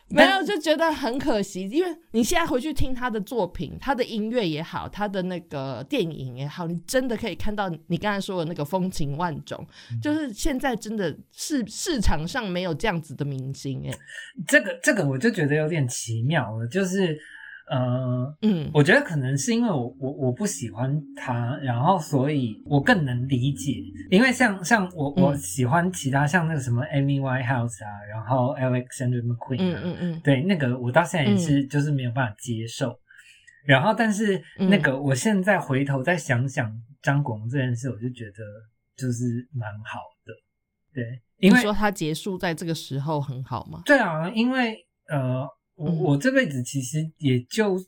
[0.09, 9.65] 没有，就觉得很可惜，因为你现在回去听他的作品，他的音乐也好，他的那个电影也好，你真的可以看到你刚才说的那个风情万种。
[10.01, 13.97] 就是现在真的市市场上没有这样子的明星，哎，
[14.47, 17.19] 这个这个我就觉得有点奇妙了，就是。
[17.69, 23.73] 呃，嗯，我觉得可能是因为我我我不喜欢他，然后所以我更能理解，
[24.09, 32.99] 因为像像我我喜欢其他像那个什么 Amy Winehouse 啊，然后 Alexander McQueen 啊，嗯嗯嗯，对，那个我到现在也是就是没有办法接受，
[33.67, 38.43] 然后但是那个我现在回头再想想张国荣这件事，我就觉得
[38.97, 40.33] 就是蛮好的，
[40.91, 43.83] 对，因为说他结束在这个时候很好吗？
[43.85, 44.75] 对啊，因为
[45.09, 45.47] 呃。
[45.79, 47.79] 我我这辈子其实也就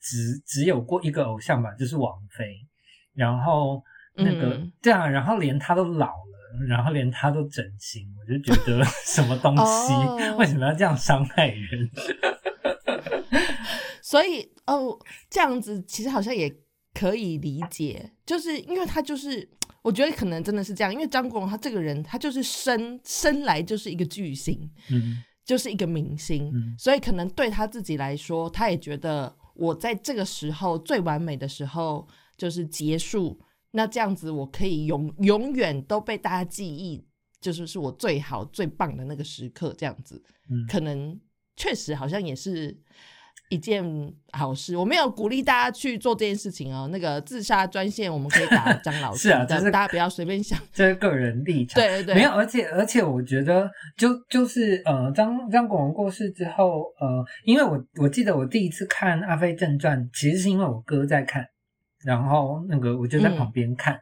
[0.00, 2.66] 只只有过一个偶像吧，就是王菲。
[3.14, 3.82] 然后
[4.14, 9.62] 那个、嗯对啊，然后连她都老了，然后连她都整形，我就觉得 什么东西、
[9.92, 11.90] 哦 为什么要这样伤害人？
[14.00, 16.50] 所以哦，这样子其实好像也
[16.94, 19.46] 可以理解，就是因为他就是，
[19.82, 32.06] 我觉得可能真的是这样，因为张国荣他这个人，他就是生生来就是一个巨星，嗯就是一个明星，嗯所以可能对他自己来说，他也觉得我在这个时候最完美的时候
[32.36, 37.02] 就是结束，那这样子我可以永永远都被大家记忆，
[37.40, 40.22] 就是是我最好最棒的那个时刻，这样子。
[40.50, 41.18] 嗯，可能
[41.56, 42.78] 确实好像也是
[43.48, 43.84] 一件
[44.32, 44.76] 好事。
[44.76, 46.88] 我没有鼓励大家去做这件事情哦。
[46.92, 50.58] 那个自杀专线我们可以打张老师， 是啊但是大家不要随便想。
[50.72, 51.74] 这是个人立场。
[51.82, 61.44] 对对对，没有，而且而且，我觉得就就是呃，张张国荣过世之后，呃，因为我我记得我第一次看《阿飞正传》，其实是因为我哥在看，
[62.04, 63.98] 然后那个我就在旁边看，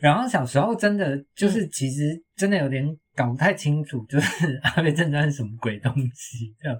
[0.00, 2.84] 然后小时候真的就是其实真的有点
[3.14, 6.78] 搞不太清楚， 就是《阿飞正传》是什么鬼东西这样。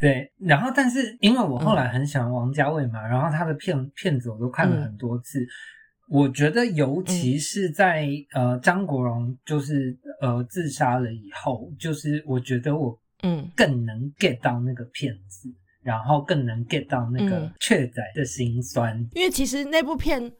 [0.00, 5.46] 对，然后但是因为我后来很喜欢王家卫嘛，然后他的片片子我都看了很多次。
[6.10, 15.50] 我觉得，尤其是在、呃张国荣就是呃自杀了以后，就是我觉得我嗯更能 get 到那个片子，
[15.82, 18.98] 然后更能 get 到那个嗯雀仔的心酸。
[19.12, 20.32] 因为其实那部片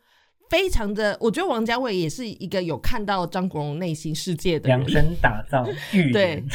[0.49, 4.91] 非常的，我觉得王家卫也是一个有看到张国荣内心世界的人量。
[4.91, 6.47] 身打造预对言，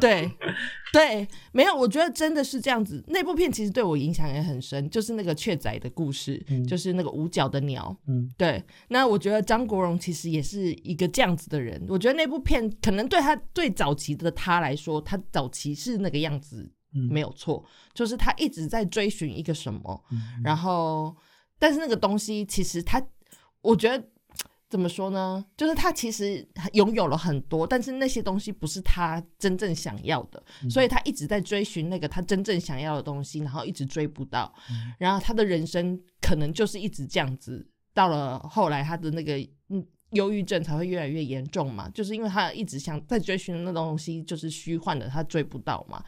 [0.00, 0.30] 对
[0.92, 3.02] 对，没有，我觉得真的是这样子。
[3.08, 7.96] 那部片其实对我影响也很深，就是那个雀仔的故事，嗯就是那个五角的鸟。
[8.06, 11.82] 嗯对，那我觉得张国荣其实也是一个这样子的人。
[11.88, 21.16] 我觉得那部片可能对他最早期的他来说，他早期是那个样子嗯，没有错，就是他一直在追寻一个什么，嗯然后
[21.62, 23.00] 但是那个东西其实他，
[23.60, 24.04] 我觉得
[24.68, 25.44] 怎么说呢？
[25.56, 39.86] 就是他其实拥有了很多，但是那些东西不是他真正想要的，嗯所以他一直在追寻那个他真正想要的东西，然后一直追不到，嗯然后他的人生可能就是一直这样子，到了后来他的那个嗯。
[40.12, 46.04] 忧郁症才会越来越严重嘛，就是因为他一直想在追寻的那东西就是虚幻的，他追不到嘛。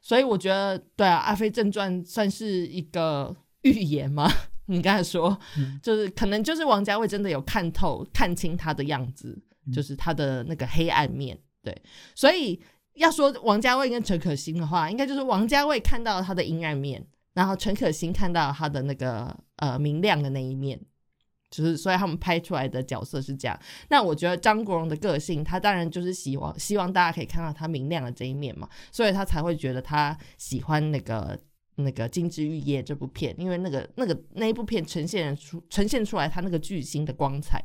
[0.00, 4.26] 所以我觉得，对啊，《阿飞正传》算是一个预言吗？
[4.70, 11.38] 你刚才说，嗯 就是可能就是王家卫真的有看透、看清他的样子，嗯就是他的那个黑暗面。
[11.62, 11.76] 对，
[12.14, 12.58] 所以
[12.94, 20.80] 要说王家卫跟陈可辛的话，应该就是王家卫看到他的阴暗面，然后陈可辛看到他的那个呃明亮的那一面。
[21.50, 23.60] 就是，所以他们拍出来的角色是这样。
[23.88, 31.36] 那我觉得张国荣的个性，他当然就是希望希望大家可以看到他明亮的这一面嘛，所以他才会觉得他喜欢那个
[31.80, 37.64] 那个《金枝玉叶》这部片，因为那个那个那一部片呈现出呈现出来他那个巨星的光彩，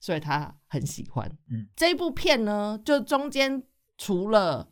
[0.00, 1.30] 所以他很喜欢。
[1.50, 3.62] 嗯，这一部片呢，就中间
[3.98, 4.68] 除了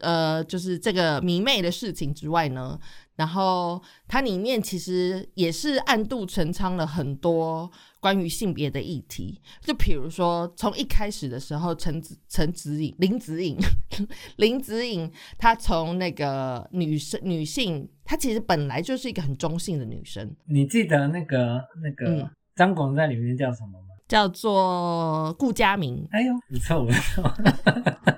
[0.00, 2.78] 呃，就是这个迷妹的事情之外呢，
[3.14, 7.70] 然后它里面其实也是暗度陈仓了很多
[8.04, 13.56] 关于性别的议题，就比如说从一开始的时候，陈子陈子颖、林子颖、
[14.36, 22.30] 林子颖，她从那个女生女性，她其实本来就是一个很中性的女生，你记得那个那个嗯。
[22.54, 23.94] 张广在里面叫什么吗？
[24.06, 27.24] 叫做顾佳明，哎呦，不错不错，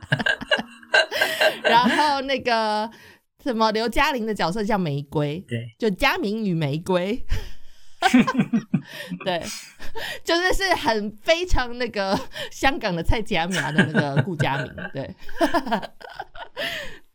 [1.62, 2.90] 然后那个
[3.44, 7.25] 什么刘嘉玲的角色叫玫瑰，对，就佳明与玫瑰。
[9.25, 9.42] 对，
[10.24, 12.18] 就是是很非常那个
[12.50, 15.14] 香港的蔡家苗的那个顾家明，对，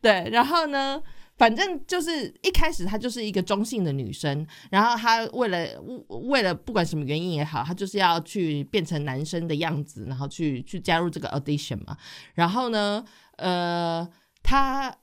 [0.00, 1.02] 对，然后呢，
[1.36, 5.66] 反正就是一开始她就是一个中性的女生，然后她为了
[6.08, 11.96] 为了不管什么原因也好，她就是要去变成男生的样子，然后去去加入这个 audition 嘛，
[12.34, 13.04] 然后呢，
[13.36, 14.08] 呃，
[14.42, 14.96] 她。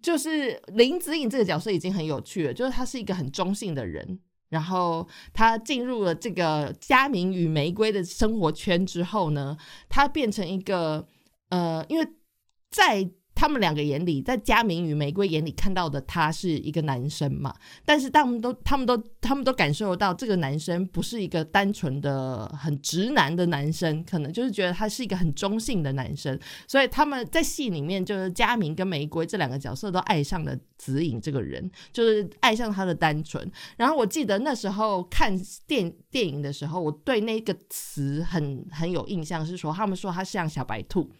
[0.00, 4.20] 就是林子颖这个角色已经很有趣了，就是她是一个很中性的人，
[4.50, 9.56] 然后他进入了这个佳明与玫瑰的生活圈之后呢，
[9.88, 11.08] 他变成一个
[11.48, 12.06] 呃，因为
[12.70, 17.54] 在他们两个眼里，在佳明与玫瑰眼里看到的他是一个男生嘛，
[17.86, 33.50] 但是他们都他们都他们都感受到这个男生不是一个单纯的很直男的男生，可能就是觉得他是一个很中性的男生，所以他们在戏里面就是佳明跟玫瑰这两个角色都爱上了子颖这个人，就是爱上他的单纯。
[33.78, 35.34] 然后我记得那时候看
[35.66, 41.10] 电电影的时候，我对那个词很很有印象，是说他们说他像小白兔。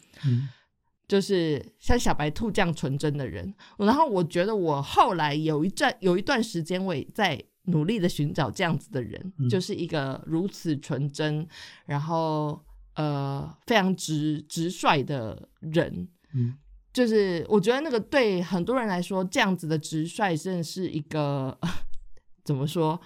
[1.11, 3.53] 就是像小白兔这样纯真的人。
[3.79, 11.45] 然后我觉得我后来有一段有一段时间我也在努力的寻找这样子的人，嗯就是一个如此纯真，
[11.85, 16.09] 然后呃非常直直率的人。
[16.33, 16.57] 嗯
[16.93, 21.57] 就是我觉得那个对很多人来说，这样子的直率真的是一个
[22.45, 23.01] 怎么说，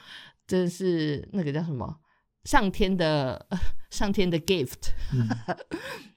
[0.47, 1.99] 真的是那个叫什么
[2.45, 3.47] 上天的
[3.91, 5.29] 上天的 gift，嗯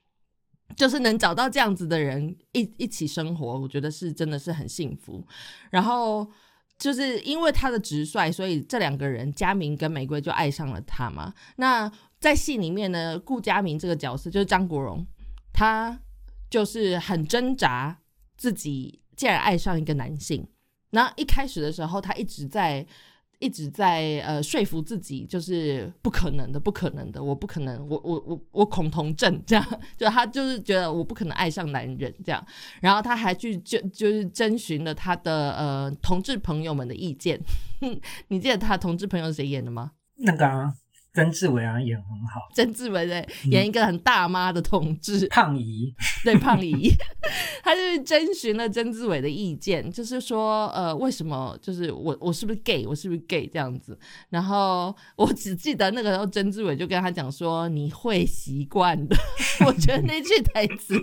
[0.76, 5.26] 就是能找到这样子的人一一起生活，我觉得是真的是很幸福。
[5.70, 6.30] 然后
[6.78, 11.32] 就是因为他的直率，所以这两个人佳明跟玫瑰就爱上了他嘛。
[11.56, 15.06] 那在戏里面呢，顾佳明这个角色就是张国荣，
[15.52, 16.00] 他
[16.50, 17.98] 就是很挣扎
[18.36, 20.46] 自己竟然爱上一个男性。
[20.90, 22.86] 然后一开始的时候，他一直在
[23.38, 32.44] 一直在呃说服自己，就是不可能的，不可能的，我不可能，我我我我恐同症这样，就他就是觉得我不可能爱上男人这样。
[32.80, 37.40] 然后他还去就就是征询了他的呃同志朋友们的意见。
[38.28, 39.92] 你记得他同志朋友是谁演的吗？
[40.16, 40.74] 那个啊，
[41.14, 45.92] 曾志伟啊演很好，曾志伟对，演一个很大妈的同志， 胖姨，
[46.22, 46.90] 对胖姨，
[47.64, 53.98] 他就是征询了曾志伟的意见，就是说，呃，为什么就是我我是不是 gay，我是不是 gay 这样子？
[54.30, 59.16] 然后我只记得那个时候曾志伟就跟他讲说，你会习惯的。
[59.66, 60.94] 我觉得那句台词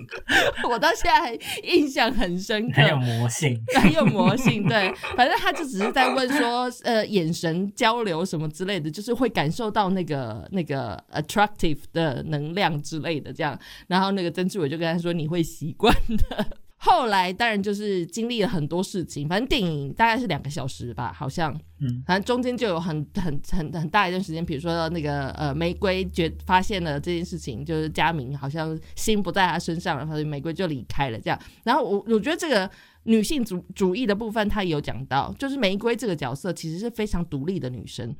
[0.70, 3.62] 我到现在还印象很深刻，很有魔性。
[3.74, 13.58] 很有魔性，对，反正他就只是在问说，呃，眼神交流什么之类的，就是会感受到那个那个 attractive 的能量之类的，这样。
[13.88, 15.92] 然后那个曾志伟就跟他说，你会习惯
[16.30, 16.46] 的。
[16.78, 31.40] 后来当然就是经历了很多事情，反正电影大概是两个小时吧，好像，嗯，反正中间就有很很很很大一段时间，比如说那个呃玫瑰觉发现了这件事情，就是佳明好像心不在他身上了，所以玫瑰就离开了这样。
[31.64, 32.70] 然后我我觉得这个
[33.04, 38.16] 女性主主义的部分，她也有讲到，就是玫瑰这个角色其实是非常独立的女生。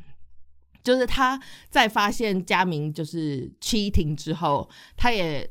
[0.86, 1.38] 就是她
[1.70, 5.50] 在发现佳明就是 cheating 之后，她也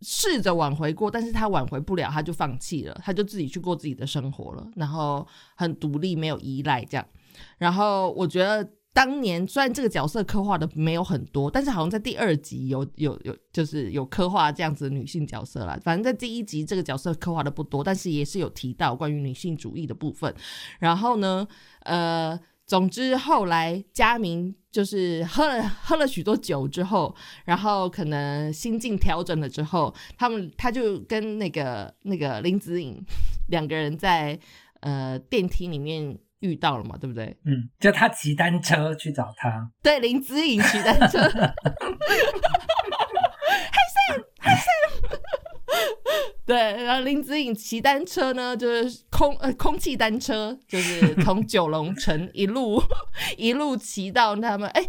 [0.00, 7.04] 试着挽回过，但是她挽回不了，她就放弃了，她就自己去过自己的生活了，然后很独立，没有依赖这样。
[7.58, 15.76] 然后我觉得当年虽然这个角色刻画的没有很多，但是好像在第二集有有有就是有刻画这样子女性角色啦。
[15.82, 20.32] 反正在第一集这个角色刻画的不多，但是也是有提到关于女性主义的部分。
[20.78, 21.46] 然后呢，
[21.80, 22.38] 呃。
[22.66, 33.00] 总之，后来佳明就是喝了喝了许多酒之后，然后可能心境调整了之后，他们他就跟那个那个林子颖
[33.48, 34.38] 两个人在
[34.80, 37.36] 呃电梯里面遇到了嘛，对不对？
[37.44, 41.20] 嗯，就他骑单车去找他，对，林子颖骑单车，
[46.46, 52.80] 对，然后林子颖骑单车呢，就是空呃空气单车， 就是从九龙城一路
[53.36, 54.88] 一路骑到他们哎，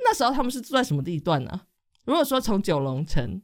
[0.00, 1.60] 那时候他们是住在什么地段呢、
[2.04, 3.40] 如果说从九龙城，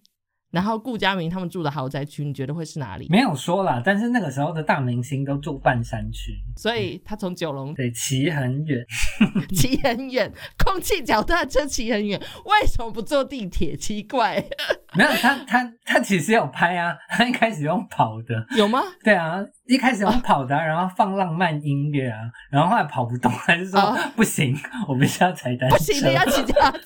[0.54, 3.08] 然后顾佳明他们住的豪宅区，你觉得会是哪里？
[3.10, 8.86] 没有说啦，但是那个时候的大明星都住半山区，所以他从九龙对，骑很远。
[9.52, 10.32] 骑很远，
[10.64, 13.74] 空气脚踏车骑很远，为什么不坐地铁？
[13.76, 14.42] 奇怪，
[14.94, 18.80] 没有他，他他其实有拍啊，他一开始用跑的，有吗？
[19.02, 26.78] 对啊，一开始用跑的啊、然后放浪漫音乐啊，然后后来跑不动，还是说、哦 不行，我必须要踩单车，不行的，要骑脚踏车。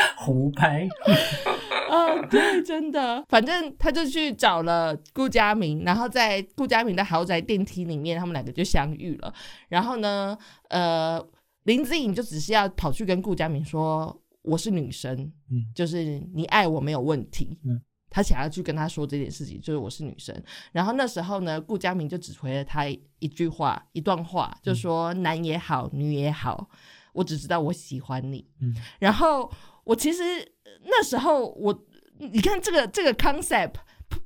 [0.18, 0.88] 胡拍，
[1.90, 9.32] 哦，对，真的，反正他就去找了顾佳明，然后在顾佳明的豪宅电梯里面，他们两个就相遇了。
[9.68, 10.36] 然后呢，
[10.68, 11.24] 呃，
[11.64, 15.14] 林子颖就只是要跑去跟顾佳明说：“我是女生，
[15.50, 17.80] 嗯就是你爱我没有问题。”嗯。
[18.10, 20.34] 他想要去跟他说这件事情，就是我是女生。
[20.72, 22.86] 然后那时候呢，顾佳明就只回了他
[23.18, 26.70] 一句话，一段话，就说：“男也好，女也好，
[27.12, 29.52] 我只知道我喜欢你。”嗯然后
[29.88, 30.22] 我其实
[30.84, 31.86] 那时候我，
[32.18, 33.76] 你看这个这个 concept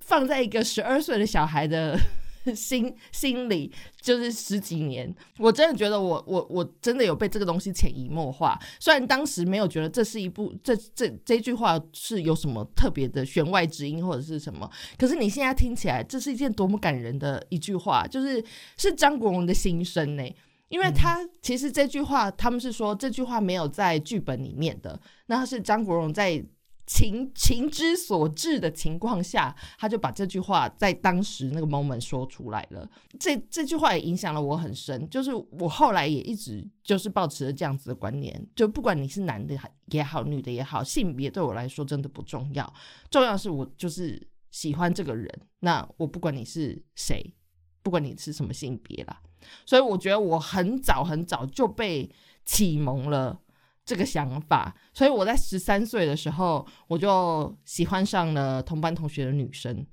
[0.00, 1.96] 放在一个十二岁的小孩的
[2.52, 8.58] 心心里，就是十几年，我真的觉得我我我真的有被这个东西潜移默化。
[8.80, 18.44] 虽然当时没有觉得这是一部这这这句话是有什么特别的弦外之音或者是什么，可是你现在听起来，这是一件多么感人的一句话，就是
[18.76, 20.24] 是张国荣的心声呢。
[20.72, 26.42] 因为他其实这句话，他们是说这句话没有在剧本里面的，那是张国荣在
[26.86, 32.88] 情情之所至的情况下，他就把这句话在当时那个 moment 说出来了。
[33.20, 39.54] 这这句话也影响了我很深，就是我后来也一直就是保持着这样子的观念，就不管你是男的
[39.88, 42.72] 也好，女的也好，性别对我来说真的不重要，
[43.10, 45.30] 重要是我就是喜欢这个人。
[45.60, 47.34] 那我不管你是谁，
[47.82, 49.20] 不管你是什么性别啦，
[49.66, 52.10] 所以我觉得我很早很早就被
[52.44, 53.38] 启蒙了。
[53.84, 59.84] 这个想法，所以我在十三岁的时候，我就喜欢上了同班同学的女生。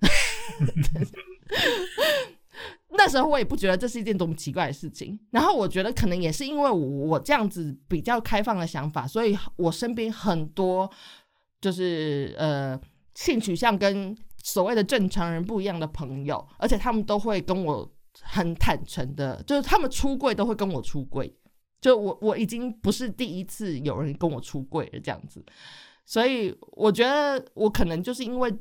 [2.91, 5.19] 那时候我也不觉得这是一件多么奇怪的事情。
[5.31, 10.87] 然后我觉得可能也是因为我这样子比较开放的想法，所以我身边很多
[11.59, 12.79] 就是呃
[13.15, 14.15] 性取向跟
[14.50, 17.88] 所谓的正常人不一样的朋友，而且他们都会跟我
[18.22, 21.32] 很坦诚的，就是他们出柜都会跟我出柜。
[21.80, 25.45] 就我我已经不是第一次有人跟我出柜了这样子，
[26.06, 28.54] 所以我觉得我可能就是因为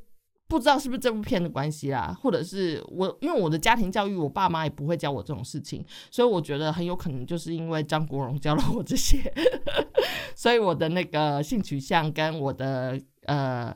[0.46, 9.18] 不知道是不是这部片的关系啦，或者是我因为我的家庭教育，我爸妈也不会教我这种事情，所以我觉得很有可能就是因为张国荣教了我这些，
[10.36, 13.74] 所以我的那个性取向跟我的呃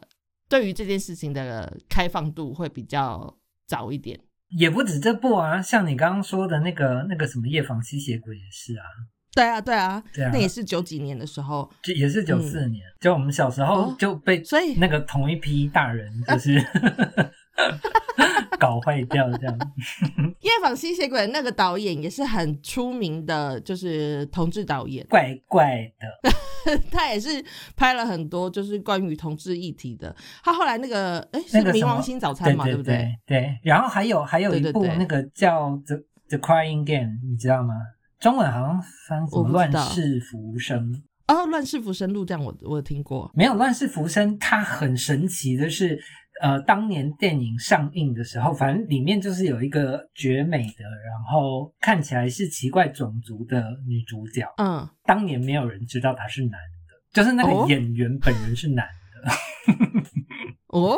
[0.53, 3.35] 对于这件事情的开放度会比较
[3.67, 4.21] 早一点。
[4.59, 8.85] 也不止这部啊，像你刚刚说的那个那个什么夜访吸血鬼也是啊。
[9.35, 16.63] 对啊，对啊，那也是九几年的时候，就也是九四年，就我们小时候就被所以那个同一批大人 就是
[18.61, 19.59] 搞坏掉这样。
[20.41, 26.31] 夜访吸血鬼那个导演也是很出名的，就是同志导演，怪怪的。
[26.91, 27.45] 他也是
[27.77, 30.15] 拍了很多就是关于同志议题的。
[30.43, 33.15] 他后来那个哎是《冥王星早餐》嘛，对不对？
[33.27, 33.59] 对。
[33.63, 35.97] 然后还有还有一部那个叫《The
[36.29, 37.75] The Crying Game》，你知道吗？
[38.19, 40.93] 中文好像翻什么《乱世浮生》
[41.29, 43.31] 哦，《乱世浮生录》这样我我有听过。
[43.35, 45.99] 没有《乱世浮生》，它很神奇的是，
[46.43, 54.45] 呃，当年电影上映的时候，反正里面就是有一个绝美的，然后看起来是奇怪种族的女主角。
[54.57, 59.33] 嗯，当年没有人知道她是男的，就是那个演员本人是男的。
[60.73, 60.97] 哦，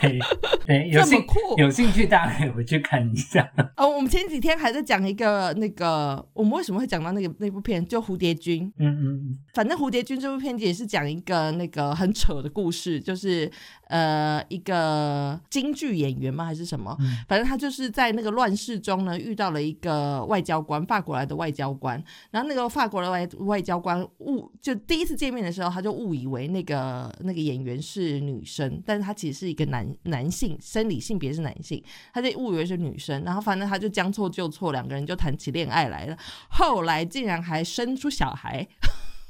[0.00, 0.16] 对
[0.64, 1.20] 对， 有兴
[1.56, 3.52] 有兴趣大家可以回去看一下。
[3.76, 8.62] 哦，我们前几天还在讲一个那个，我们为什么会讲到那个那部片，就《蝴蝶君》。
[8.78, 13.50] 嗯嗯嗯，反正《蝴蝶君》这部片子也是讲一个那个很扯的故事，就是
[13.88, 16.96] 呃一个京剧演员吗还是什么？
[17.26, 22.00] 反正他就是在那个乱世中呢遇到了一个外交官，法国来的外交官。
[22.30, 29.08] 然后那个法国的外外交官误就第一次见面的时候，他就误以为那个那个演员是女生，但是。
[29.08, 31.82] 他其实是一个男男性，生理性别是男性，
[32.12, 36.18] 他就误以为是女生，然后反正他就将错就错，两个人就谈起恋爱来了。
[36.50, 38.68] 后来竟然还生出小孩，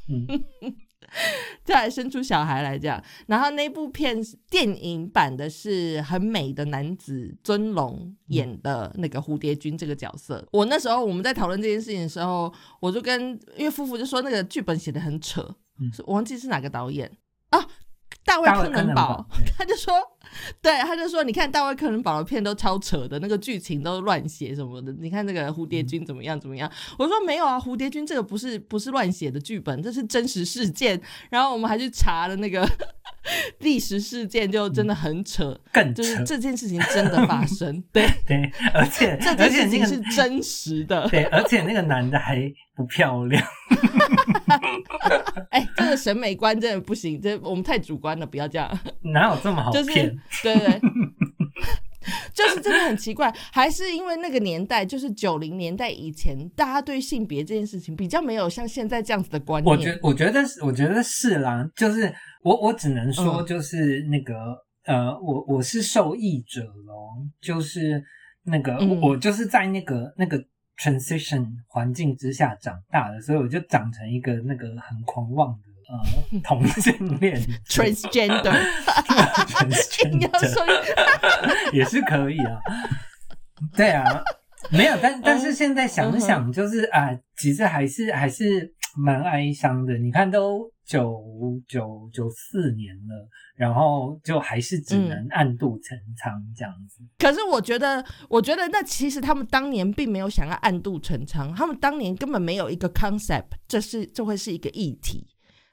[0.08, 0.26] 嗯，
[1.64, 3.02] 再还生出小孩来这样。
[3.26, 4.16] 然后那部片
[4.50, 10.46] 电影版的是很美的男子尊龙演的那个蝴蝶君这个角色。
[10.52, 15.42] 我那时候我们在讨论这件事情的时候，我就跟因为夫妇就说那个剧本写的很扯，
[16.06, 17.10] 我忘记是哪个导演
[17.50, 17.66] 啊。
[18.24, 19.94] 大卫·柯能堡， 他就说，
[20.60, 24.92] 对，他就说，你看大卫·柯能堡的片都超扯的，那个剧情都乱写什么的。
[24.92, 26.70] 你看那个蝴蝶君怎么样怎么样？
[26.98, 31.00] 我说没有啊，蝴蝶君这个不是不是乱写的剧本，这是真实事件。
[31.30, 32.68] 然后我们还去查了那个
[33.60, 43.42] 历史事件，就真的很扯，更就是这件事情真的发 生，对对，而且这件事情是真实的，对，而且那个男的还不漂亮。
[45.50, 48.78] 哎，这个审美观真的不行，这我们太主观了，不要这样。
[49.02, 50.16] 哪有这么好骗？
[50.42, 50.80] 对对，
[52.34, 59.76] 就是真的很奇怪，还是因为那个年代，就是九零年代以前，大家对性别这件事情比较没有像现在这样子的观念。
[59.76, 64.34] 我觉我觉得是，我觉得是啦，就是我我只能说，就是那个
[64.84, 68.02] 呃，我我是受益者咯，就是
[68.44, 70.42] 那个我就是在那个那个。
[70.80, 75.98] transition 环境之下长大的，所以我就长成一个那个很狂妄的呃
[76.44, 80.30] 同性恋 transgender，transgender
[81.72, 82.60] 也是可以啊。
[83.76, 84.22] 对啊，
[84.70, 89.98] 没有，但但是现在想想，就是啊，其实还是还是蛮哀伤的。
[89.98, 90.72] 你看都。
[90.88, 91.20] 九
[91.68, 97.02] 九九四年了，然后就还是只能暗度陈仓这样子。
[97.18, 105.26] 可是我觉得，我觉得那其实他们当年并没有想要暗度陈仓，他们当年根本没有一个 concept，这是这会是一个议题，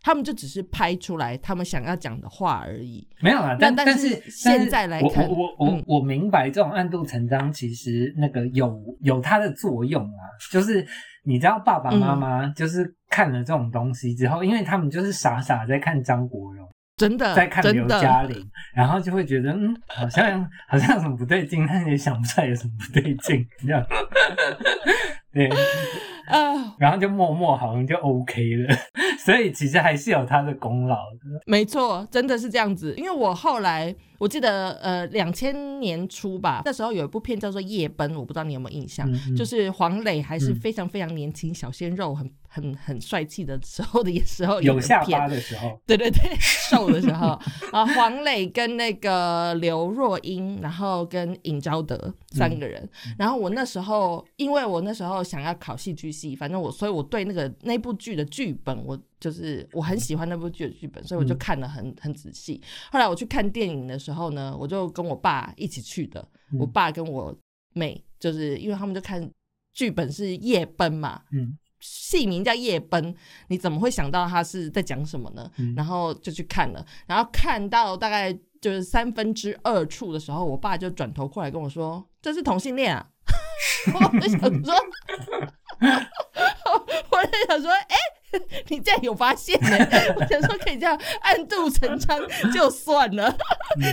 [0.05, 3.07] 他们就只是拍出来他们想要讲的话而已。
[3.21, 10.85] 没有啊，但但是现在来看，我我我我明白这种暗度陈仓其实那个有有它的作用啊，就是
[11.23, 12.93] 你知道爸爸妈妈就是。
[13.07, 18.35] 看了这种东西之后，因为他们就是傻傻在看张国荣，真的在看刘嘉玲，
[18.75, 23.85] 然后就会觉得嗯，好像 好像有什么不对劲，但也想不出来有什么不对劲， 这样。
[25.31, 25.47] 对，
[26.27, 28.75] 啊，然后就默默好像就 OK 了，
[29.25, 31.41] 所以其实还是有他的功劳的。
[31.47, 32.93] 没错，真的是这样子。
[32.95, 40.55] 因为我后来我记得，呃，两千年初吧，那时候有一部片叫做《夜奔》，我不知道你有没有印象，就是黄磊还是嗯。
[40.65, 47.39] 非常非常年轻、小鲜肉、很很很帅气的时候的时候 有下巴的时候，对对对，瘦的时候。
[47.71, 52.87] 啊，黄磊跟那个刘若英，然后跟尹昭德三个人。
[53.17, 61.37] 然后我那时候，因为我那时候想要考戏剧系，反正我，所以我对那个那部剧的剧本，我就是我很喜欢那部剧的剧本，所以我就嗯。
[61.37, 62.59] 看得很很仔细。
[62.91, 66.21] 后来我去看电影的时候呢，我就跟我爸一起去的，
[66.53, 67.35] 嗯我爸跟我
[67.73, 69.27] 妹，就是因为他们就看
[69.73, 73.15] 剧本是夜奔嘛，嗯戏名叫夜奔，
[73.47, 75.51] 你怎么会想到他是在讲什么呢？
[75.57, 78.31] 嗯然后就去看了，然后看到大概
[78.61, 83.07] 就是三分之二处的时候，我爸就转头过来跟我说：“这是同性恋啊！”
[83.93, 84.73] 我就想说，
[87.11, 87.95] 我就想说，哎、
[88.67, 89.77] 你竟然有发现呢、
[90.17, 92.19] 我想说可以这样暗度陈仓
[92.53, 93.33] 就算了，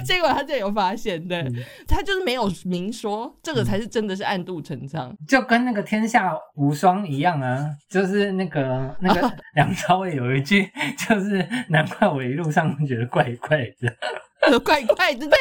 [0.04, 1.64] 结果他就有发现，对、嗯。
[1.86, 5.14] 他就是没有明说，这个才是真的是暗度陈仓。
[5.28, 10.70] 就跟那个《天下无双》一样啊，就是那个那个 梁朝伟有一句，
[11.08, 13.94] 就是难怪我一路上都觉得怪怪的。
[14.60, 15.38] 怪怪的，对，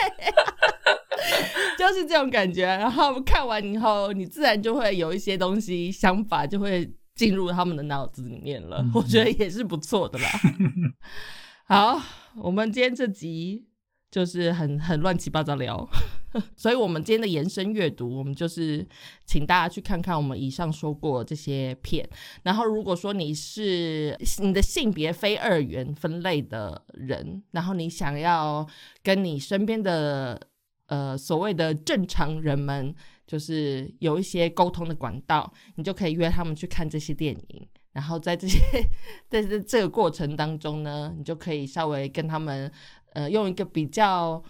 [1.82, 2.64] 就是这种感觉。
[2.64, 8.78] 然后看完以后，你自然就会有一些东西想法就会进入他们的脑子里面了。
[8.84, 10.30] 嗯我觉得也是不错的啦。
[11.66, 12.00] 好，
[12.36, 13.66] 我们今天这集
[14.12, 15.90] 就是很很乱七八糟聊，
[16.56, 18.86] 所以我们今天的延伸阅读，我们就是
[19.26, 22.08] 请大家去看看我们以上说过这些片。
[22.44, 28.68] 然后，如果说你是你的性别非二元分类的人，然后你想要
[29.02, 30.40] 跟你身边的
[30.92, 32.94] 呃所谓的正常人们，
[33.26, 37.68] 就是有一些沟通的管道，你就可以约他们去看这些电影。
[37.94, 38.60] 然后在这些
[39.32, 42.70] 在这这个过程当中呢，你就可以稍微跟他们
[43.14, 44.44] 呃用一个比较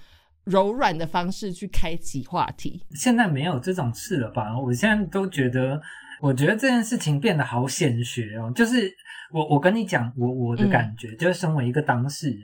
[0.46, 2.84] 柔软的方式去开启话题。
[2.96, 4.58] 现在没有这种事了吧？
[4.60, 5.80] 我现在都觉得，
[6.22, 8.52] 我觉得这件事情变得好显学哦。
[8.56, 8.92] 就是
[9.32, 12.42] 我，我跟你讲，我我的感觉，就是身为一个当事人，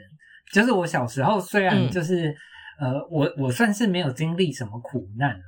[0.52, 2.36] 就是我小时候虽然嗯就是、
[2.80, 5.46] 呃，我我算是没有经历什么苦难啦，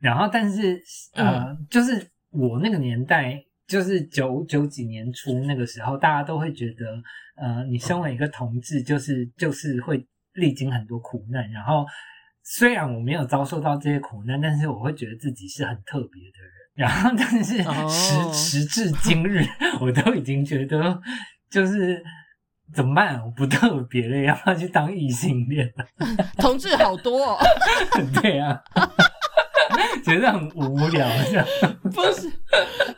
[0.00, 0.80] 然后但是
[1.14, 3.42] 呃，就是我那个年代。
[3.68, 6.86] 就是九九几年初那个时候，大家都会觉得，
[7.34, 11.84] 呃，你身为一个同志，就是就是会历经很多苦难，然后
[12.44, 16.52] 虽然我没有遭受到这些苦难，但是我会觉得自己是很特别的人。
[16.76, 19.44] 然后，但是哦时、时至今日，
[19.82, 21.02] 我都已经觉得
[21.50, 22.00] 就是
[22.74, 23.20] 怎么办？
[23.24, 25.72] 我不特别的，要不要去当异性恋？
[26.38, 27.38] 同志好多、哦，
[28.20, 28.60] 对啊，
[30.04, 31.46] 觉得很无聊，这样。
[31.92, 32.30] 不是，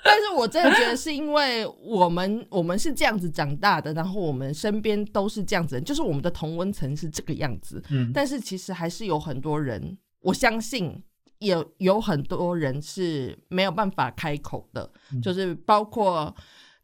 [0.03, 7.83] 但是我真的觉得是因为我们我们是这样子长大的，然后我们身边都是这样子就是我们的同温层是这个样子。
[7.91, 11.03] 嗯但是其实还是有很多人，我相信
[11.39, 16.35] 有有很多人是没有办法开口的，嗯就是包括，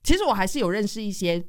[0.03, 1.45] 其实我还是有认识一些。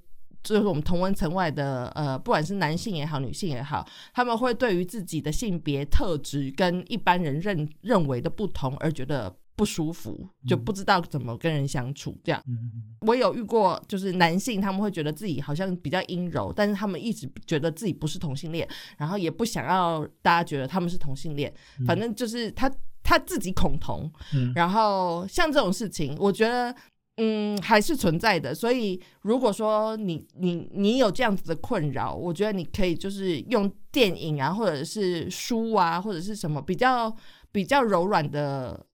[0.45, 3.83] 就是我们同温层外的，呃，不管是男性也好，女性也好，
[4.13, 12.15] 他们会对于自己的性别特质跟一般人认认为的不同而觉得不舒服，就不知道怎么跟人相处。
[12.23, 18.67] 这样，嗯我有遇过，就是男性他们会觉得自己好像比较阴柔，但是他们一直觉得自己不是同性恋，
[18.97, 21.51] 然后也不想要大家觉得他们是同性恋，
[21.87, 22.71] 反正就是他
[23.01, 24.53] 他自己恐同，嗯。
[24.53, 26.75] 然后像这种事情，我觉得。
[27.17, 28.53] 嗯，还是存在的。
[28.53, 37.15] 所以，如果说你你你有这样子的困扰，我觉得你可以就是用电影啊，或者是书啊，或者是什么比较
[37.51, 38.85] 比较柔软的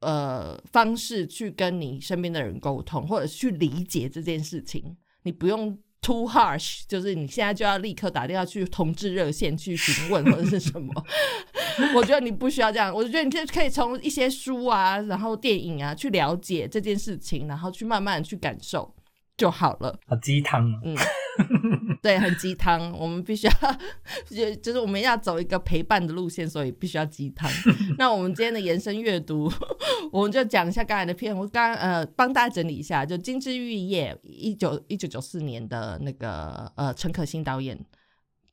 [0.00, 4.96] 呃方式去跟你身边的人沟通，或者去理解这件事情。
[5.24, 10.92] 你不用 too harsh，就是你现在就要立刻打电话去同志热线去询问或者是什么。
[11.96, 18.94] 我觉得你不需要这样，我觉得你就可以从一些书啊，然后电影啊去了解这件事情，然后去慢慢去感受
[19.36, 19.98] 就好了。
[20.06, 20.80] 好鸡汤哦。
[20.84, 20.94] 嗯，
[22.04, 23.52] 对，很鸡汤，我们必须要，
[24.28, 27.50] 就就是我们要走一个陪伴的路线，所以必须要鸡汤。
[27.96, 29.50] 那我们今天的延伸阅读，
[30.12, 31.34] 我们就讲一下刚才的片。
[31.34, 37.82] 我刚呃帮大家整理一下，就《金枝玉叶》一九一九九四年的那个呃陈可辛导演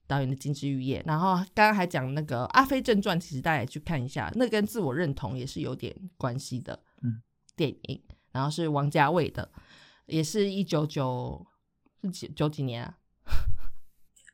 [0.07, 7.21] 导演的《金枝玉叶》，然后刚刚还讲那个《阿飞正传》，其实大家也去看一下，那跟自我认同也是有点关系的，嗯，
[7.57, 9.51] 电影，然后是王家卫的，
[10.05, 11.45] 也是一九九
[12.01, 12.95] 是几九几年啊？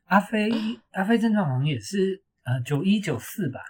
[0.08, 0.50] 阿飞
[0.92, 3.60] 阿飞正传好像也是呃九一九四吧，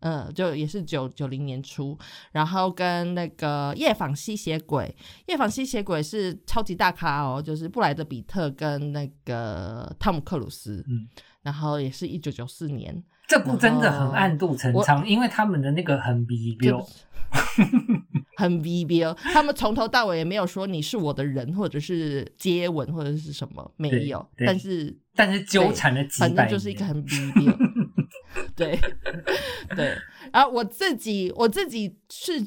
[0.00, 1.98] 嗯，就也是九九零年初，
[2.32, 4.94] 然后跟那个夜访吸血鬼，
[5.26, 11.08] 夜访吸血鬼是超级大咖哦，就是布莱德比特跟那个汤姆克鲁斯，嗯，
[11.42, 16.84] 然后也是一九九四年，这部真的很暗度陈仓，因为他们的那个很逼标，
[18.38, 27.58] 很逼标，他们从头到尾也没有说你是我的人，或者是接吻或者是什么，没有，但是但是纠缠了几百反，正就是一个很逼标，
[28.54, 28.78] 对
[29.74, 29.98] 对。
[30.32, 32.40] 然后我自己我自己是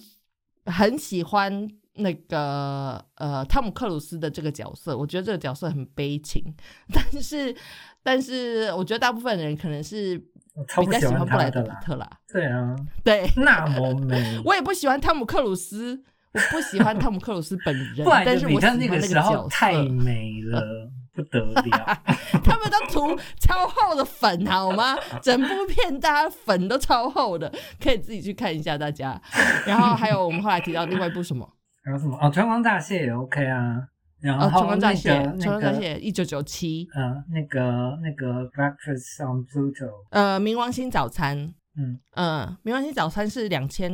[0.64, 6.42] 很喜欢那个呃汤姆克鲁斯的这个角色，我觉得这个角色很悲情，
[6.94, 7.54] 但是
[8.02, 10.18] 但是我觉得大部分人可能是
[10.62, 11.70] 我超比较喜不欢欢布莱德比。
[11.84, 13.30] 特啦，对啊， 对。
[13.36, 14.40] 那么美。
[14.46, 16.04] 我也不喜欢汤姆克鲁斯，
[16.34, 19.74] 我不喜欢汤姆克鲁斯本人， 但是我喜德比特那欢那个时候太。
[19.90, 22.02] 美了，不得了。
[22.44, 24.96] 他们都涂超厚的粉，好吗？
[25.22, 27.52] 整部片大家粉都超厚的，
[27.82, 29.20] 可以自己去看一下大家。
[29.66, 31.48] 然后还有我们后来提到另外一部什么？
[31.84, 32.18] 还有什么？
[32.22, 33.88] 哦，春光乍泄也 OK 啊。
[34.22, 36.88] 然哦，后那个春光乍那个泄，一九九七。
[36.94, 43.92] 呃，那个那个 Breakfast on Pluto，呃，冥王星早餐，嗯，嗯，冥王星早餐是两千，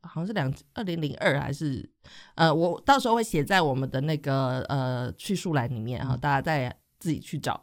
[0.00, 1.88] 好像是两二零零二还是
[2.36, 7.60] 呃，我到时候会写在我们的那个呃叙述栏里面哈，大家再自己去找。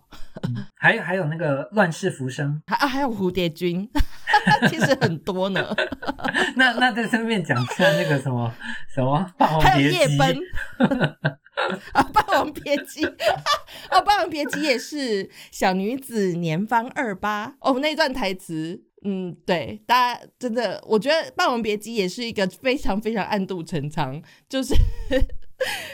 [0.75, 3.89] 还有还有那个乱世浮生，还啊还有蝴蝶君，
[4.69, 5.75] 其实很多呢，
[6.55, 8.53] 那那在上面讲一下那个什么
[8.93, 9.25] 什么
[9.59, 10.37] 还有夜奔。
[11.93, 17.55] 啊，《霸王别姬》哦，《霸王别姬》也是小女子年方二八。
[17.61, 24.73] 哦，那段台词，嗯，对，大家真的，我觉得《霸王别姬》也是一个非常非常暗度陈仓，就是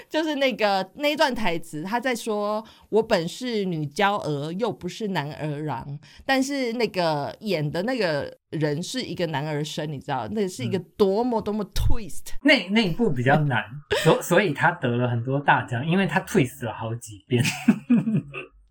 [0.10, 12.34] 就是那个那一段台词，他在说“我本是女娇娥，又不是男儿郎”，但是那个演的那个人是一个男儿身，你知道，那是一个多么多么 twist。
[12.44, 13.64] 那那一部比较难，
[14.04, 17.44] 所所以他得了很多大奖，因为他 twist 了好几遍。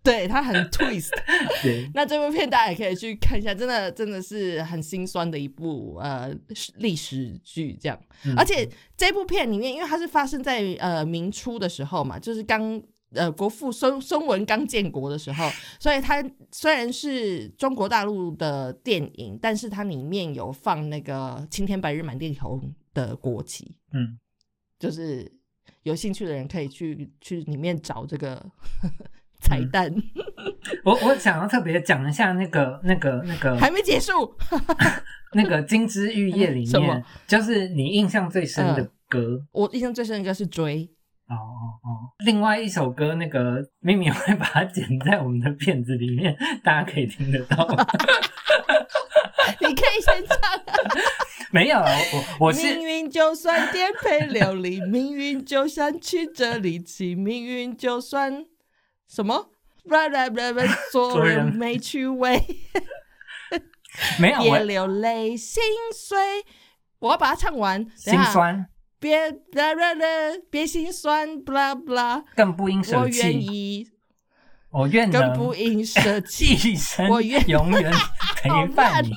[0.01, 1.11] 对他很 twist，
[1.93, 6.33] 那这部片大家也可以去看一下，真的真的是很心酸的一部呃
[6.77, 7.99] 历史剧，这样。
[8.25, 8.33] 嗯。
[8.37, 12.81] 而且这部片里面，因为它是发生在呃明初的时候嘛，就是刚
[13.11, 24.17] 呃国父孙孙文刚建国的时候， 所以它虽然是中国大陆的电影，但是它里面有放那个青天白日满地红的国旗，嗯，
[24.79, 25.29] 就是
[25.83, 28.49] 有兴趣的人可以去去里面找这个
[29.41, 29.93] 彩蛋，
[30.83, 34.35] 我我想要特别讲一下那个那个那个还没结束。
[35.33, 39.39] 那个《金枝玉叶》里面，就是你印象最深的嗯歌。
[39.51, 40.89] 我印象最深的应该是追，
[41.27, 42.09] 哦哦哦！
[42.25, 47.57] 另外一首歌，那个咪咪会把它剪在我们的片子里面，大家可以听得到。
[49.61, 50.63] 你可以先唱、啊。
[51.51, 51.91] 没有啊，
[52.39, 58.43] 我我是命运就算颠沛流离，命运就算曲折离奇，命运就算
[59.09, 59.49] 什么
[59.85, 62.39] ？blah blah blah blah， 做人没趣味，
[63.49, 63.59] 别
[64.19, 65.61] 没有别流泪心
[65.93, 66.17] 碎。
[66.99, 68.67] 我要把它唱完，心酸，
[68.99, 73.41] 别 blah blah blah，别心酸，blah blah，更不应我愿。
[73.41, 73.89] 意，
[74.71, 76.53] 我愿跟不应舍弃。
[76.69, 77.91] 一生我愿永远
[78.41, 79.11] 陪伴你，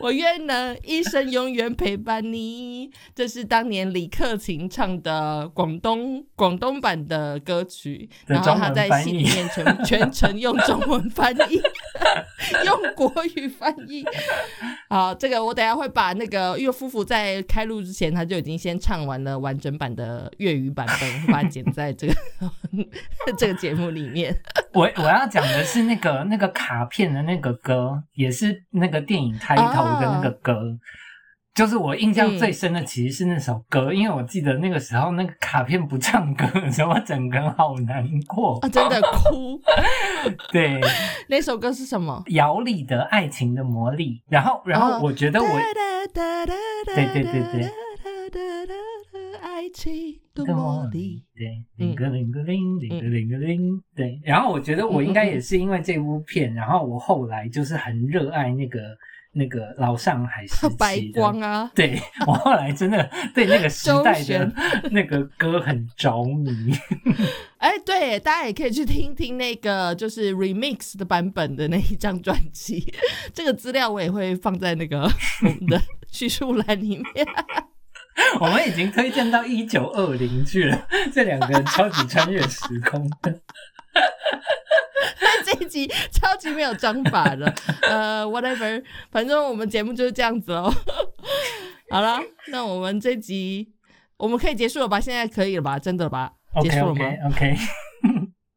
[0.00, 2.90] 我愿能一生永远陪伴你。
[3.14, 11.60] 这是当年李克勤唱的广东广东版的歌曲，然后他在戏里面全全程用中文翻译，
[12.64, 14.04] 用国语翻译。
[14.88, 22.14] 好，这个我等下会把那个，岳夫妇在开录之前他就已经先唱完了完整版的粤语版本，我会把它剪在这个
[23.38, 24.36] 这个节目里面。
[24.72, 30.78] 我我要讲的是那个那个卡片的那个歌，也是那个电影开头的那个歌。
[31.60, 38.58] 就是我印象最深的其实是那首歌，因为我记得那个时候那个卡片不唱歌的时候，我整个人好难过。
[38.60, 39.60] 啊，真的哭。
[40.50, 40.80] 对，
[41.28, 42.24] 那首歌是什么？
[42.28, 45.46] 姚丽的《爱情的魔力》，然后然后哦我觉得我
[46.14, 46.24] 对
[46.86, 47.70] 对对对对，
[49.42, 51.46] 爱情的的魔力。，对，
[51.78, 54.18] 嗯铃个铃个铃，铃个铃个铃，对。
[54.24, 58.96] 然后我觉得我应该也是因为这部片，然后我后来就是很热爱那个
[59.32, 64.52] 那个老上海时期的白光啊，对 我后来真的对那个时代的
[64.90, 66.72] 那个歌很着迷。
[67.58, 72.92] 哎，对，大家也可以去听听那个就是 remix 的版本的那一张专辑，
[73.32, 77.26] 这个资料我也会放在那个我们的叙述栏里面。
[78.38, 83.40] 我们已经推荐到一九二零去了，这两个人超级穿越时空的。
[85.44, 90.72] 这一集超级没有章法的，呃，whatever，反正我们节目就是这样子哦。
[91.90, 93.72] 好了，那我们这集
[94.16, 95.00] 我们可以结束了吧？
[95.00, 95.78] 现在可以了吧？
[95.78, 96.32] 真的吧？
[96.62, 97.56] 结束了吗 OK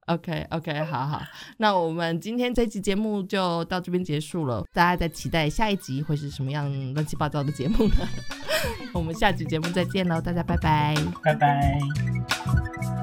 [0.07, 1.21] OK OK，好好，
[1.57, 8.07] 那我们今天这期节目就到这边结束了，大家在期待下一集会是什么样乱七八糟的节目呢？
[8.93, 10.95] 我们下期节目再见喽，大家拜拜。
[11.23, 13.03] 拜拜。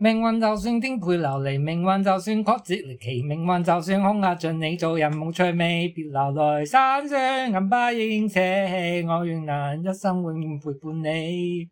[0.00, 7.18] 命运就算颠沛流离，命运就算曲折离奇，命运就算恐嚇盡你做人冇趣味，别留來山水
[7.50, 11.68] 銀巴應捨棄，我愿能一生永远陪伴你。